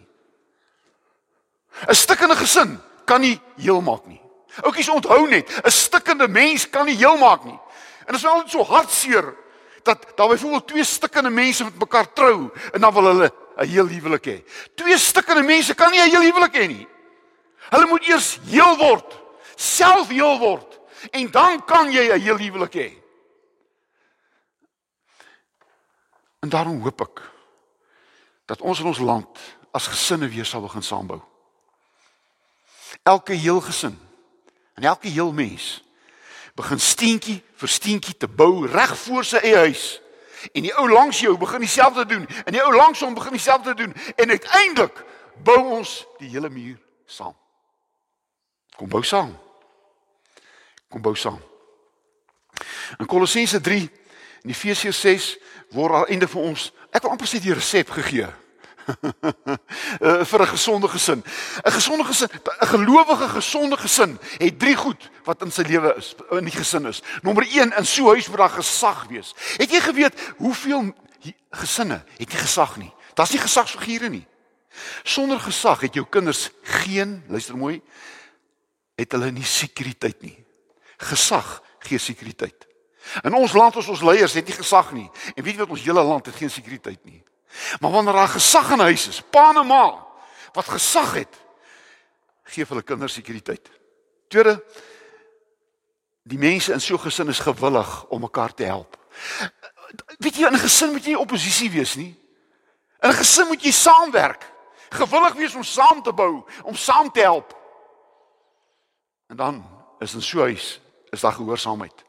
'n 1.88 1.94
Stikkende 1.94 2.36
gesin 2.36 2.80
kan 3.04 3.20
nie 3.20 3.40
heel 3.56 3.80
maak 3.80 4.06
nie. 4.06 4.20
Oukies 4.64 4.88
onthou 4.88 5.28
net, 5.28 5.50
'n 5.64 5.70
stikkende 5.70 6.28
mens 6.28 6.70
kan 6.70 6.86
nie 6.86 6.96
heel 6.96 7.16
maak 7.16 7.44
nie. 7.44 7.58
En 8.06 8.14
dit 8.14 8.16
is 8.16 8.22
wel 8.22 8.42
so 8.48 8.64
hartseer 8.64 9.34
dat 9.82 10.16
daar 10.16 10.28
byvoorbeeld 10.28 10.68
twee 10.68 10.84
stikkende 10.84 11.30
mense 11.30 11.64
met 11.64 11.78
mekaar 11.78 12.12
trou 12.12 12.50
en 12.72 12.80
dan 12.80 12.92
wil 12.92 13.04
hulle 13.04 13.32
'n 13.56 13.68
heel 13.68 13.86
huwelik 13.86 14.24
hê. 14.24 14.44
Twee 14.74 14.98
stikkende 14.98 15.42
mense 15.42 15.74
kan 15.74 15.90
nie 15.90 16.00
'n 16.00 16.10
heel 16.10 16.20
huwelik 16.20 16.54
hê 16.54 16.66
nie. 16.66 16.88
Hulle 17.70 17.86
moet 17.86 18.08
eers 18.08 18.38
heel 18.46 18.76
word, 18.76 19.16
self 19.54 20.08
heel 20.08 20.38
word 20.38 20.74
en 21.10 21.30
dan 21.30 21.64
kan 21.64 21.90
jy 21.92 22.12
'n 22.12 22.20
heel 22.20 22.38
huwelik 22.38 22.74
hê. 22.74 22.90
En 26.40 26.48
daarom 26.48 26.82
hoop 26.82 27.00
ek 27.00 27.22
dat 28.44 28.60
ons 28.60 28.80
in 28.80 28.86
ons 28.86 28.98
land 28.98 29.38
as 29.70 29.86
gesinne 29.86 30.28
weer 30.28 30.44
sal 30.44 30.60
begin 30.60 30.82
saambou. 30.82 31.20
Elke 33.02 33.32
heel 33.32 33.60
gesin 33.60 33.98
en 34.74 34.82
elke 34.82 35.08
heel 35.08 35.32
mens 35.32 35.82
begin 36.54 36.80
steentjie 36.80 37.42
vir 37.54 37.68
steentjie 37.68 38.16
te 38.16 38.28
bou 38.28 38.66
reg 38.66 38.98
voor 38.98 39.24
sy 39.24 39.36
eie 39.36 39.56
huis. 39.56 40.00
En 40.52 40.62
die 40.62 40.74
ou 40.78 40.88
langs 40.90 41.20
jou 41.20 41.36
begin 41.38 41.60
dieselfde 41.60 42.06
doen 42.06 42.26
en 42.44 42.52
die 42.52 42.62
ou 42.62 42.72
langs 42.74 43.00
hom 43.00 43.14
begin 43.14 43.36
dieselfde 43.36 43.74
doen 43.74 43.94
en 44.16 44.30
uiteindelik 44.30 45.04
bou 45.44 45.58
ons 45.78 46.06
die 46.18 46.28
hele 46.28 46.48
muur 46.48 46.78
saam. 47.06 47.34
Kom 48.76 48.88
bou 48.88 49.02
saam. 49.02 49.32
Kom 50.88 51.02
bou 51.02 51.14
saam. 51.16 51.40
In 52.98 53.06
Kolossense 53.06 53.60
3 53.60 53.90
en 54.42 54.50
Efesiërs 54.50 55.00
6 55.00 55.28
word 55.74 55.94
al 55.94 56.10
einde 56.12 56.28
vir 56.28 56.42
ons, 56.42 56.68
ek 56.92 57.02
wil 57.02 57.16
amper 57.16 57.28
sê 57.28 57.40
die 57.42 57.56
resep 57.56 57.90
gegee. 57.96 58.28
uh, 58.86 60.24
vir 60.30 60.42
'n 60.42 60.46
gesonde 60.46 60.88
gesin. 60.88 61.24
'n 61.64 61.72
Gesonde 61.72 62.04
gesin, 62.04 62.28
'n 62.30 62.66
gelowige 62.66 63.28
gesonde 63.28 63.76
gesin 63.76 64.18
het 64.38 64.58
drie 64.58 64.76
goed 64.76 65.10
wat 65.24 65.42
in 65.42 65.50
sy 65.50 65.62
lewe 65.62 65.94
is, 65.96 66.14
in 66.30 66.44
die 66.44 66.54
gesin 66.54 66.86
is. 66.86 67.02
Nommer 67.22 67.42
1, 67.42 67.72
in 67.72 67.86
so 67.86 68.04
'n 68.04 68.14
huis 68.14 68.28
moet 68.28 68.38
daar 68.38 68.50
gesag 68.60 69.06
wees. 69.08 69.34
Het 69.56 69.70
jy 69.70 69.80
geweet 69.80 70.14
hoeveel 70.36 70.94
gesinne 71.50 72.04
het 72.16 72.28
nie 72.28 72.38
gesag 72.38 72.76
nie? 72.76 72.92
Daar's 73.14 73.32
nie 73.32 73.40
gesagsfigure 73.40 74.08
nie. 74.08 74.26
Sonder 75.02 75.40
gesag 75.40 75.80
het 75.80 75.94
jou 75.94 76.06
kinders 76.06 76.50
geen, 76.62 77.24
luister 77.28 77.56
mooi, 77.56 77.82
het 78.96 79.12
hulle 79.12 79.30
nie 79.30 79.44
sekuriteit 79.44 80.22
nie. 80.22 80.36
Gesag 80.96 81.62
gee 81.84 81.98
sekuriteit. 81.98 82.66
In 83.22 83.34
ons 83.34 83.54
land 83.54 83.76
ons 83.76 83.88
ons 83.92 84.02
leiers 84.02 84.34
het 84.34 84.46
nie 84.48 84.56
gesag 84.56 84.90
nie. 84.96 85.06
En 85.36 85.44
weet 85.44 85.54
jy 85.54 85.62
wat 85.62 85.74
ons 85.76 85.84
hele 85.84 86.02
land 86.02 86.26
het 86.26 86.36
geen 86.36 86.50
sekuriteit 86.50 87.04
nie. 87.04 87.22
Maar 87.80 87.90
wanneer 87.90 88.12
daar 88.12 88.34
gesag 88.34 88.72
in 88.74 88.84
huis 88.88 89.08
is, 89.08 89.22
pa 89.30 89.52
en 89.54 89.66
ma 89.66 89.84
wat 90.56 90.68
gesag 90.72 91.14
het, 91.20 91.34
gee 92.48 92.64
hulle 92.64 92.82
kinders 92.82 93.12
sekuriteit. 93.18 93.68
Tweede 94.32 94.56
die 96.26 96.38
mense 96.38 96.72
in 96.72 96.80
so 96.80 96.94
'n 96.94 97.04
gesin 97.04 97.28
is 97.28 97.38
gewillig 97.38 98.06
om 98.08 98.20
mekaar 98.20 98.54
te 98.54 98.64
help. 98.64 98.96
Weet 100.18 100.36
jy 100.36 100.46
in 100.46 100.54
'n 100.54 100.58
gesin 100.58 100.92
moet 100.92 101.04
jy 101.04 101.10
nie 101.10 101.18
oppositie 101.18 101.70
wees 101.70 101.94
nie. 101.94 102.16
In 103.02 103.10
'n 103.10 103.14
gesin 103.14 103.46
moet 103.46 103.62
jy 103.62 103.70
saamwerk. 103.70 104.52
Gewillig 104.90 105.34
wees 105.34 105.54
om 105.54 105.64
saam 105.64 106.02
te 106.02 106.12
bou, 106.12 106.44
om 106.62 106.74
saam 106.74 107.12
te 107.12 107.20
help. 107.20 107.55
En 109.26 109.36
dan 109.36 109.66
is 109.98 110.14
in 110.14 110.22
so 110.22 110.38
'n 110.38 110.42
huis 110.42 110.80
is 111.08 111.20
daar 111.20 111.32
gehoorsaamheid. 111.32 112.04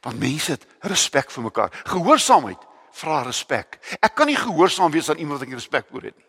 Want 0.00 0.18
mense 0.18 0.50
het 0.50 0.66
respek 0.80 1.30
vir 1.30 1.42
mekaar. 1.42 1.80
Gehoorsaamheid 1.84 2.66
vra 2.90 3.22
respek. 3.22 3.78
Ek 4.00 4.14
kan 4.14 4.26
nie 4.26 4.36
gehoorsaam 4.36 4.90
wees 4.90 5.10
aan 5.10 5.16
iemand 5.16 5.38
wat 5.38 5.42
ek 5.42 5.48
nie 5.48 5.60
respek 5.60 5.86
voor 5.90 6.02
het 6.02 6.16
nie. 6.16 6.26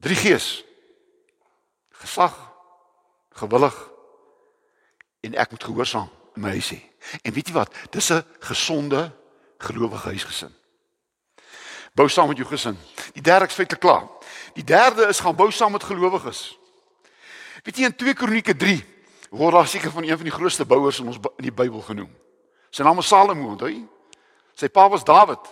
Drie 0.00 0.16
gees. 0.16 0.64
Gesag, 1.90 2.52
gewillig 3.30 3.90
en 5.20 5.34
ek 5.34 5.50
moet 5.50 5.64
gehoorsaam 5.64 6.08
in 6.34 6.42
my 6.42 6.48
huis 6.56 6.70
hê. 6.70 6.80
En 7.22 7.32
weet 7.32 7.48
jy 7.48 7.54
wat? 7.54 7.74
Dis 7.90 8.10
'n 8.10 8.24
gesonde 8.40 9.12
gelowige 9.58 10.08
huisgesin. 10.08 10.54
Bou 11.94 12.08
saam 12.08 12.28
met 12.28 12.36
jou 12.36 12.48
gesin. 12.48 12.78
Die 13.12 13.22
derde 13.22 13.46
is 13.46 13.54
feite 13.54 13.76
klaar. 13.76 14.08
Die 14.54 14.64
derde 14.64 15.06
is 15.06 15.20
gaan 15.20 15.36
bou 15.36 15.50
saam 15.50 15.72
met 15.72 15.84
gelowiges. 15.84 16.58
Weet 17.64 17.76
jy 17.76 17.88
in 17.90 17.96
2 17.96 18.14
Kronieke 18.14 18.56
3 18.56 18.78
word 19.30 19.54
daar 19.54 19.68
seker 19.68 19.92
van 19.94 20.04
een 20.04 20.16
van 20.16 20.26
die 20.26 20.34
grootste 20.34 20.64
bouers 20.66 20.98
in 20.98 21.06
ons 21.06 21.18
in 21.38 21.46
die 21.46 21.54
Bybel 21.54 21.82
genoem. 21.86 22.10
Sy 22.70 22.82
naam 22.86 22.98
is 23.02 23.10
Salomo, 23.10 23.52
onthou 23.52 23.70
jy? 23.70 23.82
Sy 24.58 24.68
pa 24.68 24.88
was 24.90 25.04
Dawid. 25.06 25.42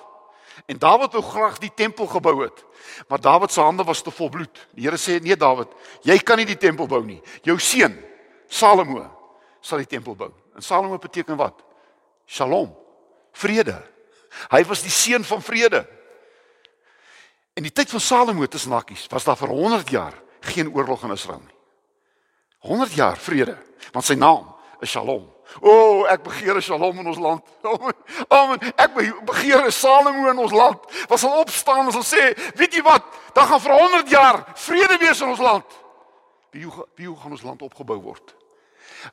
En 0.66 0.78
Dawid 0.78 1.14
wou 1.14 1.22
graag 1.22 1.60
die 1.62 1.70
tempel 1.74 2.08
gebou 2.10 2.40
het. 2.42 2.64
Maar 3.08 3.20
Dawid 3.20 3.52
se 3.52 3.60
hande 3.62 3.84
was 3.86 4.02
te 4.02 4.10
vol 4.10 4.28
bloed. 4.28 4.66
Die 4.74 4.86
Here 4.86 4.98
sê: 4.98 5.20
"Nee 5.22 5.36
Dawid, 5.36 5.68
jy 6.02 6.18
kan 6.18 6.36
nie 6.36 6.46
die 6.46 6.58
tempel 6.58 6.86
bou 6.86 7.04
nie. 7.04 7.20
Jou 7.42 7.58
seun 7.58 7.94
Salomo 8.48 9.06
sal 9.60 9.78
die 9.78 9.86
tempel 9.86 10.16
bou." 10.16 10.32
En 10.54 10.62
Salomo 10.62 10.98
beteken 10.98 11.36
wat? 11.36 11.62
Shalom. 12.26 12.74
Vrede. 13.32 13.78
Hy 14.50 14.64
was 14.64 14.82
die 14.82 14.90
seun 14.90 15.24
van 15.24 15.42
vrede. 15.42 15.86
In 17.54 17.62
die 17.62 17.72
tyd 17.72 17.90
van 17.90 18.00
Salomo 18.00 18.46
tussen 18.46 18.72
hakkies 18.72 19.06
was 19.10 19.24
daar 19.24 19.36
vir 19.36 19.48
100 19.48 19.90
jaar 19.90 20.14
geen 20.40 20.74
oorlog 20.74 21.04
in 21.04 21.10
Israel 21.10 21.42
nie. 21.46 21.57
100 22.58 22.92
jaar 22.92 23.16
vrede, 23.16 23.56
want 23.92 24.04
sy 24.04 24.14
naam 24.14 24.46
is 24.80 24.90
Shalom. 24.90 25.26
O, 25.60 25.70
oh, 25.70 26.00
ek 26.10 26.22
begeer 26.22 26.56
'n 26.56 26.62
Shalom 26.62 26.98
in 26.98 27.06
ons 27.06 27.18
land. 27.18 27.44
Amen. 28.38 28.60
Ek 28.76 28.94
begeer 29.24 29.64
'n 29.64 29.72
Salomo 29.72 30.28
in 30.30 30.38
ons 30.38 30.52
land. 30.52 30.78
Wat 31.08 31.18
sal 31.18 31.40
opstaan 31.40 31.86
en 31.86 31.92
sal 31.92 32.04
sê, 32.04 32.34
weet 32.54 32.74
jy 32.74 32.82
wat? 32.82 33.04
Daar 33.32 33.46
gaan 33.46 33.60
vir 33.60 33.72
100 33.72 34.10
jaar 34.10 34.44
vrede 34.54 34.98
wees 34.98 35.20
in 35.20 35.28
ons 35.28 35.40
land. 35.40 35.64
Wie 36.50 36.64
hoe, 36.64 36.86
wie 36.94 37.06
hoe 37.06 37.16
gaan 37.16 37.30
ons 37.30 37.42
land 37.42 37.62
opgebou 37.62 38.00
word? 38.00 38.34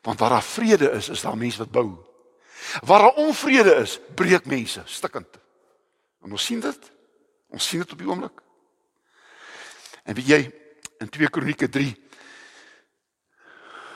Want 0.01 0.19
waar 0.19 0.29
daar 0.29 0.43
vrede 0.43 0.91
is, 0.91 1.09
is 1.09 1.21
daar 1.21 1.37
mense 1.37 1.57
wat 1.57 1.71
bou. 1.71 1.95
Waar 2.81 2.99
daar 2.99 3.21
onvrede 3.21 3.75
is, 3.75 3.99
breek 4.15 4.45
mense 4.45 4.81
stikkend. 4.85 5.39
En 6.23 6.31
ons 6.31 6.45
sien 6.45 6.59
dit. 6.59 6.91
Ons 7.49 7.67
sien 7.67 7.79
dit 7.79 7.91
op 7.91 7.97
die 7.97 8.07
oomblik. 8.07 8.41
En 10.03 10.15
weet 10.15 10.27
jy 10.27 10.41
in 10.99 11.09
2 11.09 11.29
Kronieke 11.29 11.69
3 11.69 12.04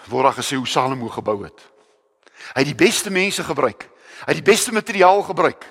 word 0.09 0.29
daar 0.29 0.39
gesê 0.43 0.57
hoe 0.57 0.67
Salomo 0.67 1.09
gebou 1.09 1.43
het. 1.43 1.67
Hy 2.53 2.63
het 2.63 2.71
die 2.71 2.85
beste 2.85 3.09
mense 3.09 3.43
gebruik. 3.43 3.89
Hy 4.25 4.33
het 4.33 4.41
die 4.41 4.51
beste 4.51 4.73
materiaal 4.73 5.21
gebruik. 5.23 5.65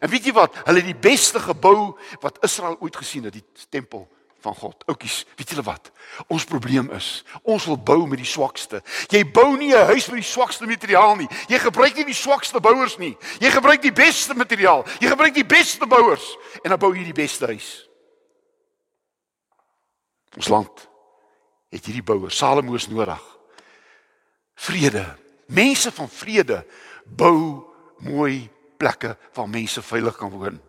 En 0.00 0.10
weet 0.10 0.24
jy 0.24 0.32
wat? 0.36 0.54
Hulle 0.64 0.82
het 0.82 0.90
die 0.92 1.02
beste 1.08 1.40
gebou 1.40 1.96
wat 2.20 2.38
Israel 2.44 2.76
ooit 2.80 2.96
gesien 2.96 3.24
het, 3.24 3.32
die 3.32 3.68
tempel 3.68 4.06
van 4.40 4.54
God. 4.54 4.84
Oukies, 4.86 5.24
weet 5.36 5.52
julle 5.52 5.64
wat? 5.66 5.90
Ons 6.32 6.44
probleem 6.48 6.90
is, 6.96 7.24
ons 7.42 7.64
wil 7.68 7.76
bou 7.76 7.98
met 8.08 8.20
die 8.20 8.28
swakste. 8.28 8.82
Jy 9.12 9.24
bou 9.32 9.56
nie 9.56 9.74
'n 9.74 9.86
huis 9.92 10.06
met 10.08 10.20
die 10.22 10.32
swakste 10.32 10.66
materiaal 10.66 11.16
nie. 11.16 11.28
Jy 11.48 11.58
gebruik 11.58 11.96
nie 11.96 12.04
die 12.04 12.14
swakste 12.14 12.60
bouers 12.60 12.98
nie. 12.98 13.16
Jy 13.40 13.50
gebruik 13.50 13.82
die 13.82 13.92
beste 13.92 14.34
materiaal. 14.34 14.84
Jy 15.00 15.08
gebruik 15.08 15.34
die 15.34 15.46
beste 15.46 15.86
bouers 15.86 16.36
en 16.62 16.70
dan 16.70 16.78
bou 16.78 16.94
jy 16.94 17.04
die 17.04 17.12
beste 17.12 17.46
huis. 17.46 17.88
Ons 20.36 20.48
land 20.48 20.88
het 21.70 21.84
hierdie 21.84 22.02
bouers, 22.02 22.36
Salomo 22.36 22.74
is 22.74 22.88
nodig. 22.88 23.39
Vrede. 24.60 25.04
Mense 25.46 25.92
van 25.92 26.08
vrede 26.08 26.64
bou 27.04 27.64
mooi 28.04 28.48
plekke 28.76 29.16
waar 29.34 29.48
mense 29.48 29.82
veilig 29.82 30.16
kan 30.16 30.30
woon. 30.30 30.60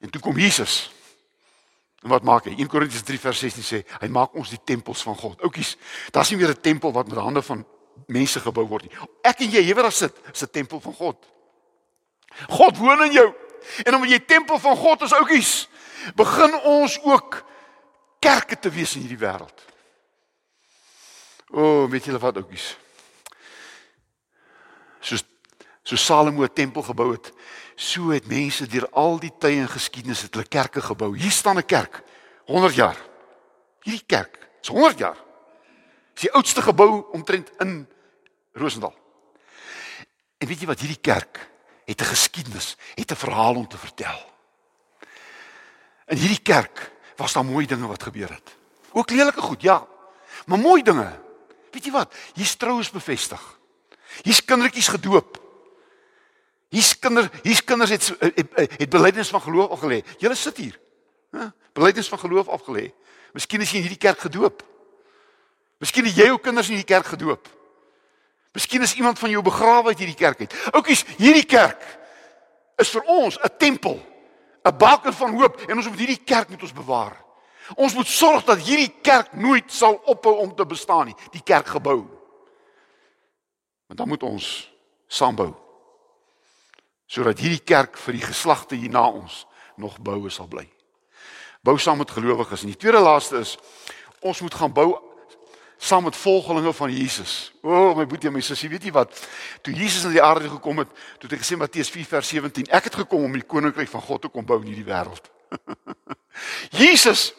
En 0.00 0.10
toe 0.10 0.20
kom 0.20 0.38
Jesus. 0.38 0.90
En 2.04 2.08
wat 2.12 2.24
maak 2.24 2.48
hy? 2.48 2.56
1 2.58 2.68
Korintiërs 2.68 3.04
3 3.06 3.20
vers 3.20 3.44
16 3.46 3.64
sê 3.64 3.82
hy 4.00 4.08
maak 4.12 4.34
ons 4.36 4.50
die 4.52 4.60
tempels 4.64 5.04
van 5.06 5.16
God. 5.16 5.40
Oukies, 5.46 5.76
daar's 6.12 6.32
nie 6.32 6.40
meer 6.40 6.52
'n 6.52 6.60
tempel 6.60 6.92
wat 6.92 7.08
met 7.08 7.18
hande 7.18 7.42
van 7.42 7.64
mense 8.06 8.40
gebou 8.40 8.66
word 8.68 8.82
nie. 8.82 8.98
Ek 9.22 9.40
en 9.40 9.50
jy, 9.50 9.60
jy 9.60 9.74
weet 9.74 9.84
daar 9.84 9.92
sit, 9.92 10.16
is 10.32 10.42
'n 10.42 10.50
tempel 10.50 10.80
van 10.80 10.92
God. 10.92 11.16
God 12.48 12.76
woon 12.76 13.04
in 13.04 13.12
jou. 13.12 13.34
En 13.84 13.94
omdat 13.94 14.10
jy 14.10 14.18
tempel 14.18 14.58
van 14.58 14.76
God 14.76 15.02
is, 15.02 15.12
oukies, 15.12 15.68
begin 16.14 16.60
ons 16.60 16.98
ook 17.02 17.44
kerke 18.18 18.58
te 18.58 18.70
wees 18.70 18.94
in 18.94 19.00
hierdie 19.00 19.26
wêreld. 19.26 19.73
O, 21.50 21.60
oh, 21.60 21.90
weet 21.90 22.04
julle 22.04 22.18
wat 22.18 22.36
oukies? 22.36 22.76
Soos 25.00 25.24
so 25.84 25.96
Salomo 25.96 26.42
'n 26.42 26.52
tempel 26.52 26.82
gebou 26.82 27.12
het, 27.12 27.32
so 27.76 28.08
het 28.08 28.26
mense 28.26 28.66
deur 28.66 28.88
al 28.90 29.18
die 29.18 29.32
tye 29.38 29.60
in 29.60 29.68
geskiedenis 29.68 30.22
het 30.22 30.34
hulle 30.34 30.48
kerke 30.48 30.80
gebou. 30.80 31.16
Hier 31.16 31.30
staan 31.30 31.58
'n 31.58 31.66
kerk 31.66 32.02
100 32.46 32.74
jaar. 32.74 32.96
Hierdie 33.82 34.06
kerk 34.06 34.48
is 34.62 34.68
100 34.68 34.98
jaar. 34.98 35.16
Dis 36.14 36.22
die 36.22 36.32
oudste 36.32 36.62
gebou 36.62 37.04
omtrent 37.12 37.50
in 37.58 37.88
Rosendal. 38.52 38.94
En 40.38 40.48
weet 40.48 40.60
jy 40.60 40.66
wat 40.66 40.80
hierdie 40.80 41.00
kerk 41.00 41.50
het 41.84 42.00
'n 42.00 42.04
geskiedenis, 42.04 42.76
het 42.94 43.10
'n 43.10 43.16
verhaal 43.16 43.54
om 43.54 43.68
te 43.68 43.78
vertel. 43.78 44.32
In 46.06 46.16
hierdie 46.16 46.42
kerk 46.42 46.92
was 47.16 47.32
daar 47.32 47.44
mooi 47.44 47.66
dinge 47.66 47.86
wat 47.86 48.02
gebeur 48.02 48.30
het. 48.30 48.56
Ook 48.92 49.10
lelike 49.10 49.40
goed, 49.40 49.62
ja. 49.62 49.86
Maar 50.46 50.58
mooi 50.58 50.82
dinge. 50.82 51.23
Weet 51.74 51.88
jy 51.88 51.94
wat? 51.94 52.14
Hier's 52.38 52.54
troues 52.56 52.92
bevestig. 52.94 53.42
Hier's 54.22 54.44
kindertjies 54.46 54.92
gedoop. 54.94 55.40
Hier's 56.74 56.92
kinders, 56.98 57.30
hier's 57.42 57.64
kinders 57.66 57.90
het 57.90 58.06
het, 58.22 58.54
het 58.78 58.90
belydenis 58.90 59.32
van 59.34 59.42
geloof 59.42 59.74
afgelê. 59.74 60.02
Julle 60.22 60.34
sit 60.38 60.56
hier. 60.56 60.78
Hè? 61.34 61.48
Belydenis 61.74 62.08
van 62.08 62.18
geloof 62.18 62.50
afgelê. 62.54 62.88
Miskien 63.34 63.62
is 63.62 63.72
jy 63.74 63.82
in 63.82 63.88
hierdie 63.88 64.00
kerk 64.06 64.22
gedoop. 64.22 64.62
Miskien 65.82 66.06
het 66.06 66.14
jy 66.18 66.28
jou 66.30 66.38
kinders 66.38 66.70
in 66.70 66.78
hierdie 66.78 66.92
kerk 66.94 67.10
gedoop. 67.10 67.50
Miskien 68.54 68.82
is 68.86 68.94
iemand 68.94 69.18
van 69.18 69.30
jou 69.30 69.42
begrawe 69.42 69.90
uit 69.90 69.98
hierdie 69.98 70.18
kerk 70.18 70.44
uit. 70.46 70.54
Oukies, 70.70 71.02
hierdie 71.18 71.46
kerk 71.46 71.82
is 72.78 72.90
vir 72.94 73.02
ons 73.10 73.38
'n 73.38 73.50
tempel, 73.58 73.98
'n 74.62 74.76
baken 74.78 75.12
van 75.12 75.34
hoop 75.34 75.60
en 75.66 75.76
ons 75.76 75.88
moet 75.88 75.98
hierdie 75.98 76.22
kerk 76.24 76.48
moet 76.48 76.62
ons 76.62 76.72
bewaar. 76.72 77.23
Ons 77.74 77.94
moet 77.96 78.08
sorg 78.08 78.44
dat 78.44 78.60
hierdie 78.60 78.92
kerk 79.02 79.32
nooit 79.32 79.72
sal 79.72 79.96
ophou 80.10 80.36
om 80.42 80.52
te 80.56 80.66
bestaan 80.68 81.08
nie, 81.10 81.16
die 81.32 81.42
kerkgebou. 81.42 82.02
Want 83.88 83.98
dan 83.98 84.08
moet 84.08 84.22
ons 84.22 84.54
saambou 85.08 85.52
sodat 87.14 87.38
hierdie 87.38 87.62
kerk 87.62 87.98
vir 88.00 88.16
die 88.16 88.24
geslagte 88.24 88.74
hierna 88.74 89.04
ons 89.06 89.44
nog 89.78 89.98
boue 90.02 90.30
sal 90.32 90.48
bly. 90.50 90.64
Bou 91.62 91.76
saam 91.78 92.00
met 92.00 92.10
gelowiges. 92.10 92.64
En 92.64 92.72
die 92.72 92.80
tweede 92.80 93.02
laaste 93.04 93.38
is 93.44 93.54
ons 94.24 94.40
moet 94.40 94.56
gaan 94.56 94.72
bou 94.72 94.96
saam 95.78 96.06
met 96.08 96.16
volgelinge 96.16 96.72
van 96.72 96.92
Jesus. 96.92 97.52
O, 97.62 97.68
oh, 97.68 97.96
my 97.96 98.06
boetie, 98.08 98.30
my 98.32 98.40
sussie, 98.40 98.70
weet 98.72 98.86
jy 98.88 98.92
wat? 98.94 99.12
Toe 99.62 99.74
Jesus 99.76 100.06
na 100.06 100.14
die 100.14 100.22
aarde 100.22 100.48
gekom 100.48 100.80
het, 100.80 100.90
toe 101.20 101.28
het 101.28 101.36
hy 101.36 101.40
gesê 101.42 101.58
Matteus 101.60 101.90
4 101.92 102.08
vers 102.08 102.30
17, 102.32 102.70
ek 102.72 102.88
het 102.88 102.98
gekom 103.04 103.26
om 103.28 103.36
die 103.36 103.44
koninkryk 103.44 103.90
van 103.92 104.04
God 104.06 104.24
te 104.24 104.30
kom 104.32 104.46
bou 104.48 104.62
in 104.62 104.70
hierdie 104.70 104.86
wêreld. 104.88 105.28
Jesus 106.82 107.32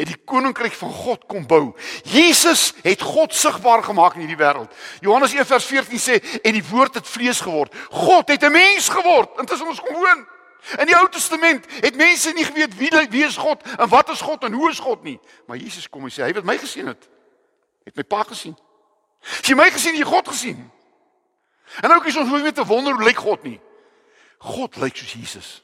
het 0.00 0.08
die 0.08 0.20
koninkryk 0.24 0.72
van 0.72 0.92
God 0.92 1.24
kom 1.28 1.46
bou. 1.46 1.74
Jesus 2.08 2.70
het 2.82 3.02
God 3.04 3.34
sigbaar 3.36 3.82
gemaak 3.84 4.16
in 4.16 4.24
hierdie 4.24 4.40
wêreld. 4.40 4.72
Johannes 5.04 5.34
1 5.36 5.46
vers 5.46 5.66
14 5.68 6.00
sê 6.00 6.18
en 6.40 6.56
die 6.56 6.64
woord 6.70 6.96
het 6.96 7.08
vlees 7.08 7.40
geword. 7.44 7.74
God 7.90 8.28
het 8.32 8.42
'n 8.44 8.52
mens 8.52 8.88
geword 8.88 9.38
en 9.38 9.46
tussen 9.46 9.68
ons 9.68 9.80
kom 9.80 9.94
woon. 9.94 10.26
In 10.78 10.86
die 10.86 10.96
Ou 10.96 11.08
Testament 11.08 11.66
het 11.80 11.96
mense 11.96 12.32
nie 12.32 12.44
geweet 12.44 12.76
wie 12.76 12.90
wie 13.10 13.24
is 13.24 13.36
God 13.36 13.62
en 13.78 13.88
wat 13.88 14.10
is 14.10 14.20
God 14.20 14.44
en 14.44 14.52
hoe 14.52 14.70
is 14.70 14.78
God 14.78 15.02
nie. 15.02 15.20
Maar 15.46 15.56
Jesus 15.56 15.88
kom 15.88 16.04
en 16.04 16.10
sê 16.10 16.22
hy 16.22 16.32
het 16.32 16.44
my 16.44 16.58
gesien 16.58 16.86
het. 16.86 17.08
Het 17.84 17.96
my 17.96 18.04
Pa 18.04 18.22
gesien. 18.22 18.56
As 19.20 19.48
jy 19.48 19.54
my 19.54 19.70
gesien, 19.70 19.96
jy 19.96 20.04
God 20.04 20.28
gesien. 20.28 20.70
En 21.80 21.92
ook 21.92 22.06
is 22.06 22.16
ons 22.16 22.28
hoef 22.28 22.42
nie 22.42 22.52
te 22.52 22.64
wonder 22.64 22.94
hoe 22.94 23.04
lyk 23.04 23.16
God 23.18 23.42
nie. 23.42 23.60
God 24.38 24.76
lyk 24.76 24.96
soos 24.96 25.12
Jesus. 25.12 25.62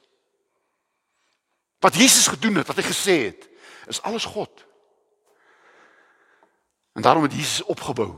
Wat 1.80 1.94
Jesus 1.94 2.26
gedoen 2.26 2.54
het, 2.54 2.66
wat 2.66 2.76
hy 2.76 2.82
gesê 2.82 3.16
het 3.24 3.48
is 3.86 4.02
alles 4.02 4.24
God. 4.24 4.64
En 6.92 7.02
daarom 7.02 7.22
het 7.22 7.32
Jesus 7.32 7.62
opgebou. 7.62 8.14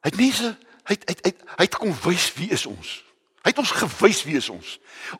Hy 0.00 0.08
het 0.08 0.16
mense, 0.16 0.58
hy 0.84 0.96
het, 0.98 1.04
hy 1.08 1.14
het, 1.22 1.42
hy 1.56 1.64
het 1.64 1.76
kom 1.76 1.94
wys 2.02 2.32
wie 2.34 2.50
is 2.50 2.66
ons. 2.66 3.00
Hy 3.40 3.54
het 3.54 3.60
ons 3.62 3.70
gewys 3.72 4.18
wie 4.28 4.36
is 4.36 4.50
ons. 4.52 4.74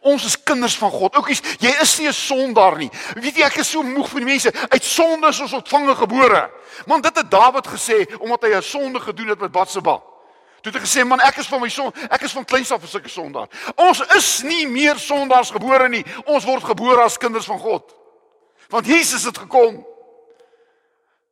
Ons 0.05 0.25
is 0.29 0.37
kinders 0.45 0.77
van 0.77 0.91
God. 0.93 1.15
Oukies, 1.17 1.41
jy 1.63 1.71
is 1.81 1.99
nie 1.99 2.09
'n 2.09 2.13
sondaar 2.13 2.77
nie. 2.77 2.91
Weet 3.15 3.37
jy 3.37 3.45
ek 3.45 3.57
is 3.57 3.71
so 3.71 3.83
moeg 3.83 4.09
vir 4.09 4.21
die 4.21 4.27
mense 4.27 4.53
uit 4.69 4.85
sonde 4.85 5.29
is 5.29 5.41
ons 5.41 5.53
ontvange 5.53 5.95
gebore. 5.95 6.51
Man 6.87 7.01
dit 7.01 7.17
het 7.17 7.31
Dawid 7.31 7.67
gesê 7.67 8.07
omdat 8.19 8.43
hy 8.43 8.57
'n 8.57 8.63
sonde 8.63 9.01
gedoen 9.01 9.29
het 9.29 9.41
met 9.41 9.53
Batsheba. 9.53 10.03
Toe 10.61 10.73
het 10.73 10.75
hy 10.75 10.81
gesê 10.81 11.07
man 11.07 11.21
ek 11.21 11.39
is 11.39 11.47
van 11.47 11.61
my 11.61 11.69
son, 11.69 11.93
ek 12.11 12.23
is 12.23 12.33
van 12.33 12.45
kleins 12.45 12.71
af 12.71 12.83
'n 12.83 12.87
sulke 12.87 13.09
sondaar. 13.09 13.49
Ons 13.77 14.01
is 14.15 14.43
nie 14.43 14.67
meer 14.67 14.99
sondaars 14.99 15.51
gebore 15.51 15.89
nie. 15.89 16.05
Ons 16.27 16.45
word 16.45 16.65
gebore 16.65 17.03
as 17.03 17.17
kinders 17.17 17.47
van 17.47 17.59
God. 17.59 18.00
Want 18.71 18.87
Jesus 18.87 19.25
het 19.25 19.39
gekom. 19.39 19.87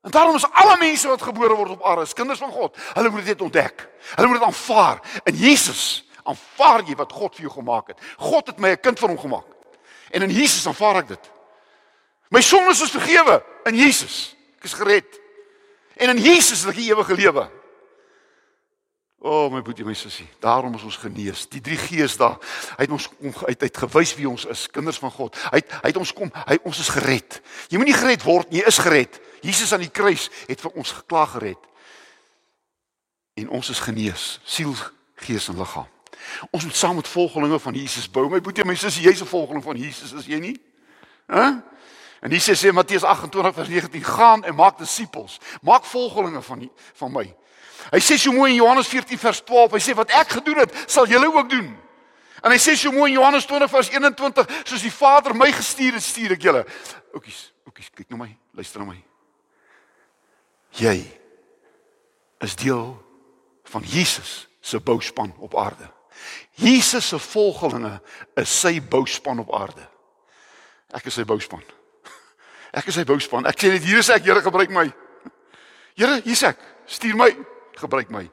En 0.03 0.11
daarom 0.11 0.35
is 0.35 0.51
alle 0.51 0.77
mense 0.79 1.09
wat 1.09 1.22
gebore 1.22 1.55
word 1.55 1.70
op 1.70 1.85
aarde, 1.85 2.07
kinders 2.14 2.38
van 2.38 2.51
God. 2.51 2.77
Hulle 2.92 3.11
moet 3.11 3.24
dit 3.24 3.40
ontdek. 3.40 3.88
Hulle 4.14 4.27
moet 4.27 4.38
dit 4.38 4.46
aanvaar. 4.46 5.01
In 5.24 5.37
Jesus 5.37 6.05
aanvaar 6.22 6.83
jy 6.85 6.94
wat 6.94 7.12
God 7.12 7.35
vir 7.35 7.46
jou 7.46 7.53
gemaak 7.53 7.94
het. 7.94 8.01
God 8.18 8.46
het 8.46 8.59
my 8.59 8.70
'n 8.70 8.81
kind 8.81 8.98
van 8.98 9.09
hom 9.09 9.18
gemaak. 9.18 9.46
En 10.11 10.22
in 10.22 10.31
Jesus 10.31 10.66
aanvaar 10.66 10.96
ek 10.96 11.09
dit. 11.09 11.31
My 12.29 12.40
sondes 12.40 12.81
is 12.81 12.90
vergewe 12.90 13.42
in 13.64 13.74
Jesus. 13.74 14.37
Ek 14.59 14.64
is 14.64 14.72
gered. 14.72 15.20
En 15.96 16.09
in 16.09 16.22
Jesus 16.22 16.64
het 16.64 16.77
ek 16.77 16.81
ewige 16.81 17.14
lewe. 17.14 17.58
O 19.18 19.31
oh, 19.31 19.46
my 19.50 19.59
boetie 19.66 19.83
my 19.83 19.96
sussie, 19.98 20.28
daarom 20.38 20.76
is 20.78 20.85
ons 20.87 20.96
genees. 21.02 21.48
Die 21.50 21.61
drie 21.61 21.76
gees 21.76 22.14
daar, 22.20 22.37
hy 22.76 22.85
het 22.87 22.92
ons 22.94 23.09
uit 23.48 23.62
uit 23.64 23.81
gewys 23.83 24.12
wie 24.14 24.28
ons 24.31 24.44
is, 24.46 24.68
kinders 24.70 25.00
van 25.02 25.11
God. 25.11 25.35
Hy 25.50 25.59
het, 25.59 25.72
hy 25.81 25.90
het 25.90 25.98
ons 25.98 26.12
kom, 26.14 26.31
hy 26.46 26.59
ons 26.62 26.78
is 26.78 26.90
gered. 26.94 27.40
Jy 27.66 27.81
moenie 27.83 27.96
gered 27.98 28.22
word 28.22 28.52
nie, 28.52 28.61
jy 28.61 28.70
is 28.70 28.78
gered. 28.78 29.18
Jesus 29.42 29.72
aan 29.74 29.83
die 29.83 29.90
kruis 29.90 30.28
het 30.46 30.62
vir 30.62 30.78
ons 30.78 30.94
geklaag 31.00 31.35
gered. 31.35 31.66
En 33.42 33.50
ons 33.59 33.72
is 33.74 33.83
genees, 33.83 34.28
siel, 34.46 34.76
gees 35.26 35.50
en 35.50 35.59
liggaam. 35.59 35.90
Ons 36.54 36.68
moet 36.68 36.78
saam 36.78 36.96
met 37.00 37.11
volgelinge 37.11 37.59
van 37.59 37.74
Jesus 37.74 38.07
bou. 38.11 38.28
My 38.31 38.38
boetie 38.44 38.66
my 38.66 38.78
sussie, 38.78 39.02
jy's 39.02 39.22
'n 39.22 39.26
volgeling 39.26 39.64
van 39.64 39.76
Jesus, 39.76 40.12
is 40.12 40.26
jy 40.26 40.38
nie? 40.38 40.57
Hæ? 41.26 41.42
Huh? 41.42 41.59
En 42.20 42.31
Jesus 42.31 42.59
sê 42.59 42.72
Matteus 42.72 43.02
28 43.02 43.54
vers 43.54 43.68
19: 43.68 44.04
"Gaan 44.04 44.44
en 44.44 44.54
maak 44.54 44.78
disippels. 44.78 45.38
Maak 45.62 45.85
volgelinge 45.85 46.42
van 46.42 46.59
die, 46.59 46.70
van 46.94 47.12
my." 47.12 47.35
Hy 47.88 48.01
sê 48.05 48.18
so 48.20 48.33
mooi 48.37 48.53
in 48.53 48.61
Johannes 48.61 48.88
14 48.90 49.20
vers 49.20 49.40
12, 49.44 49.77
hy 49.77 49.81
sê 49.81 49.94
wat 49.96 50.12
ek 50.18 50.38
gedoen 50.38 50.61
het, 50.61 50.74
sal 50.90 51.09
julle 51.09 51.31
ook 51.33 51.48
doen. 51.48 51.70
En 52.44 52.53
hy 52.53 52.59
sê 52.61 52.74
so 52.77 52.92
mooi 52.92 53.11
in 53.11 53.16
Johannes 53.16 53.48
20 53.48 53.70
vers 53.72 53.90
21, 53.94 54.51
soos 54.68 54.85
die 54.85 54.92
Vader 54.92 55.35
my 55.35 55.48
gestuur 55.55 55.96
het, 55.96 56.05
stuur 56.05 56.37
ek 56.37 56.44
julle. 56.44 56.64
Oukies, 57.16 57.48
oukies, 57.66 57.88
kyk 57.96 58.12
na 58.12 58.20
my, 58.20 58.29
luister 58.59 58.85
na 58.85 58.90
my. 58.92 58.98
Jy 60.79 60.96
is 62.44 62.59
deel 62.61 62.92
van 63.72 63.88
Jesus 63.88 64.46
se 64.61 64.81
bouspan 64.85 65.33
op 65.42 65.57
aarde. 65.59 65.88
Jesus 66.61 67.09
se 67.09 67.18
volgelinge 67.18 67.96
is 68.37 68.53
sy 68.53 68.79
bouspan 68.83 69.40
op 69.40 69.53
aarde. 69.57 69.85
Ek 70.94 71.09
is 71.09 71.16
sy 71.16 71.24
bouspan. 71.29 71.64
Ek 72.79 72.88
is 72.90 72.96
sy 73.01 73.05
bouspan. 73.09 73.48
Ek 73.48 73.59
sê 73.61 73.72
net 73.72 73.85
hier 73.87 74.03
is 74.03 74.09
ek, 74.12 74.27
Here 74.29 74.42
gebruik 74.44 74.72
my. 74.72 74.87
Here, 75.96 76.20
hier's 76.24 76.44
ek. 76.44 76.61
Stuur 76.88 77.16
my 77.16 77.33
gebruik 77.79 78.11
my. 78.11 78.27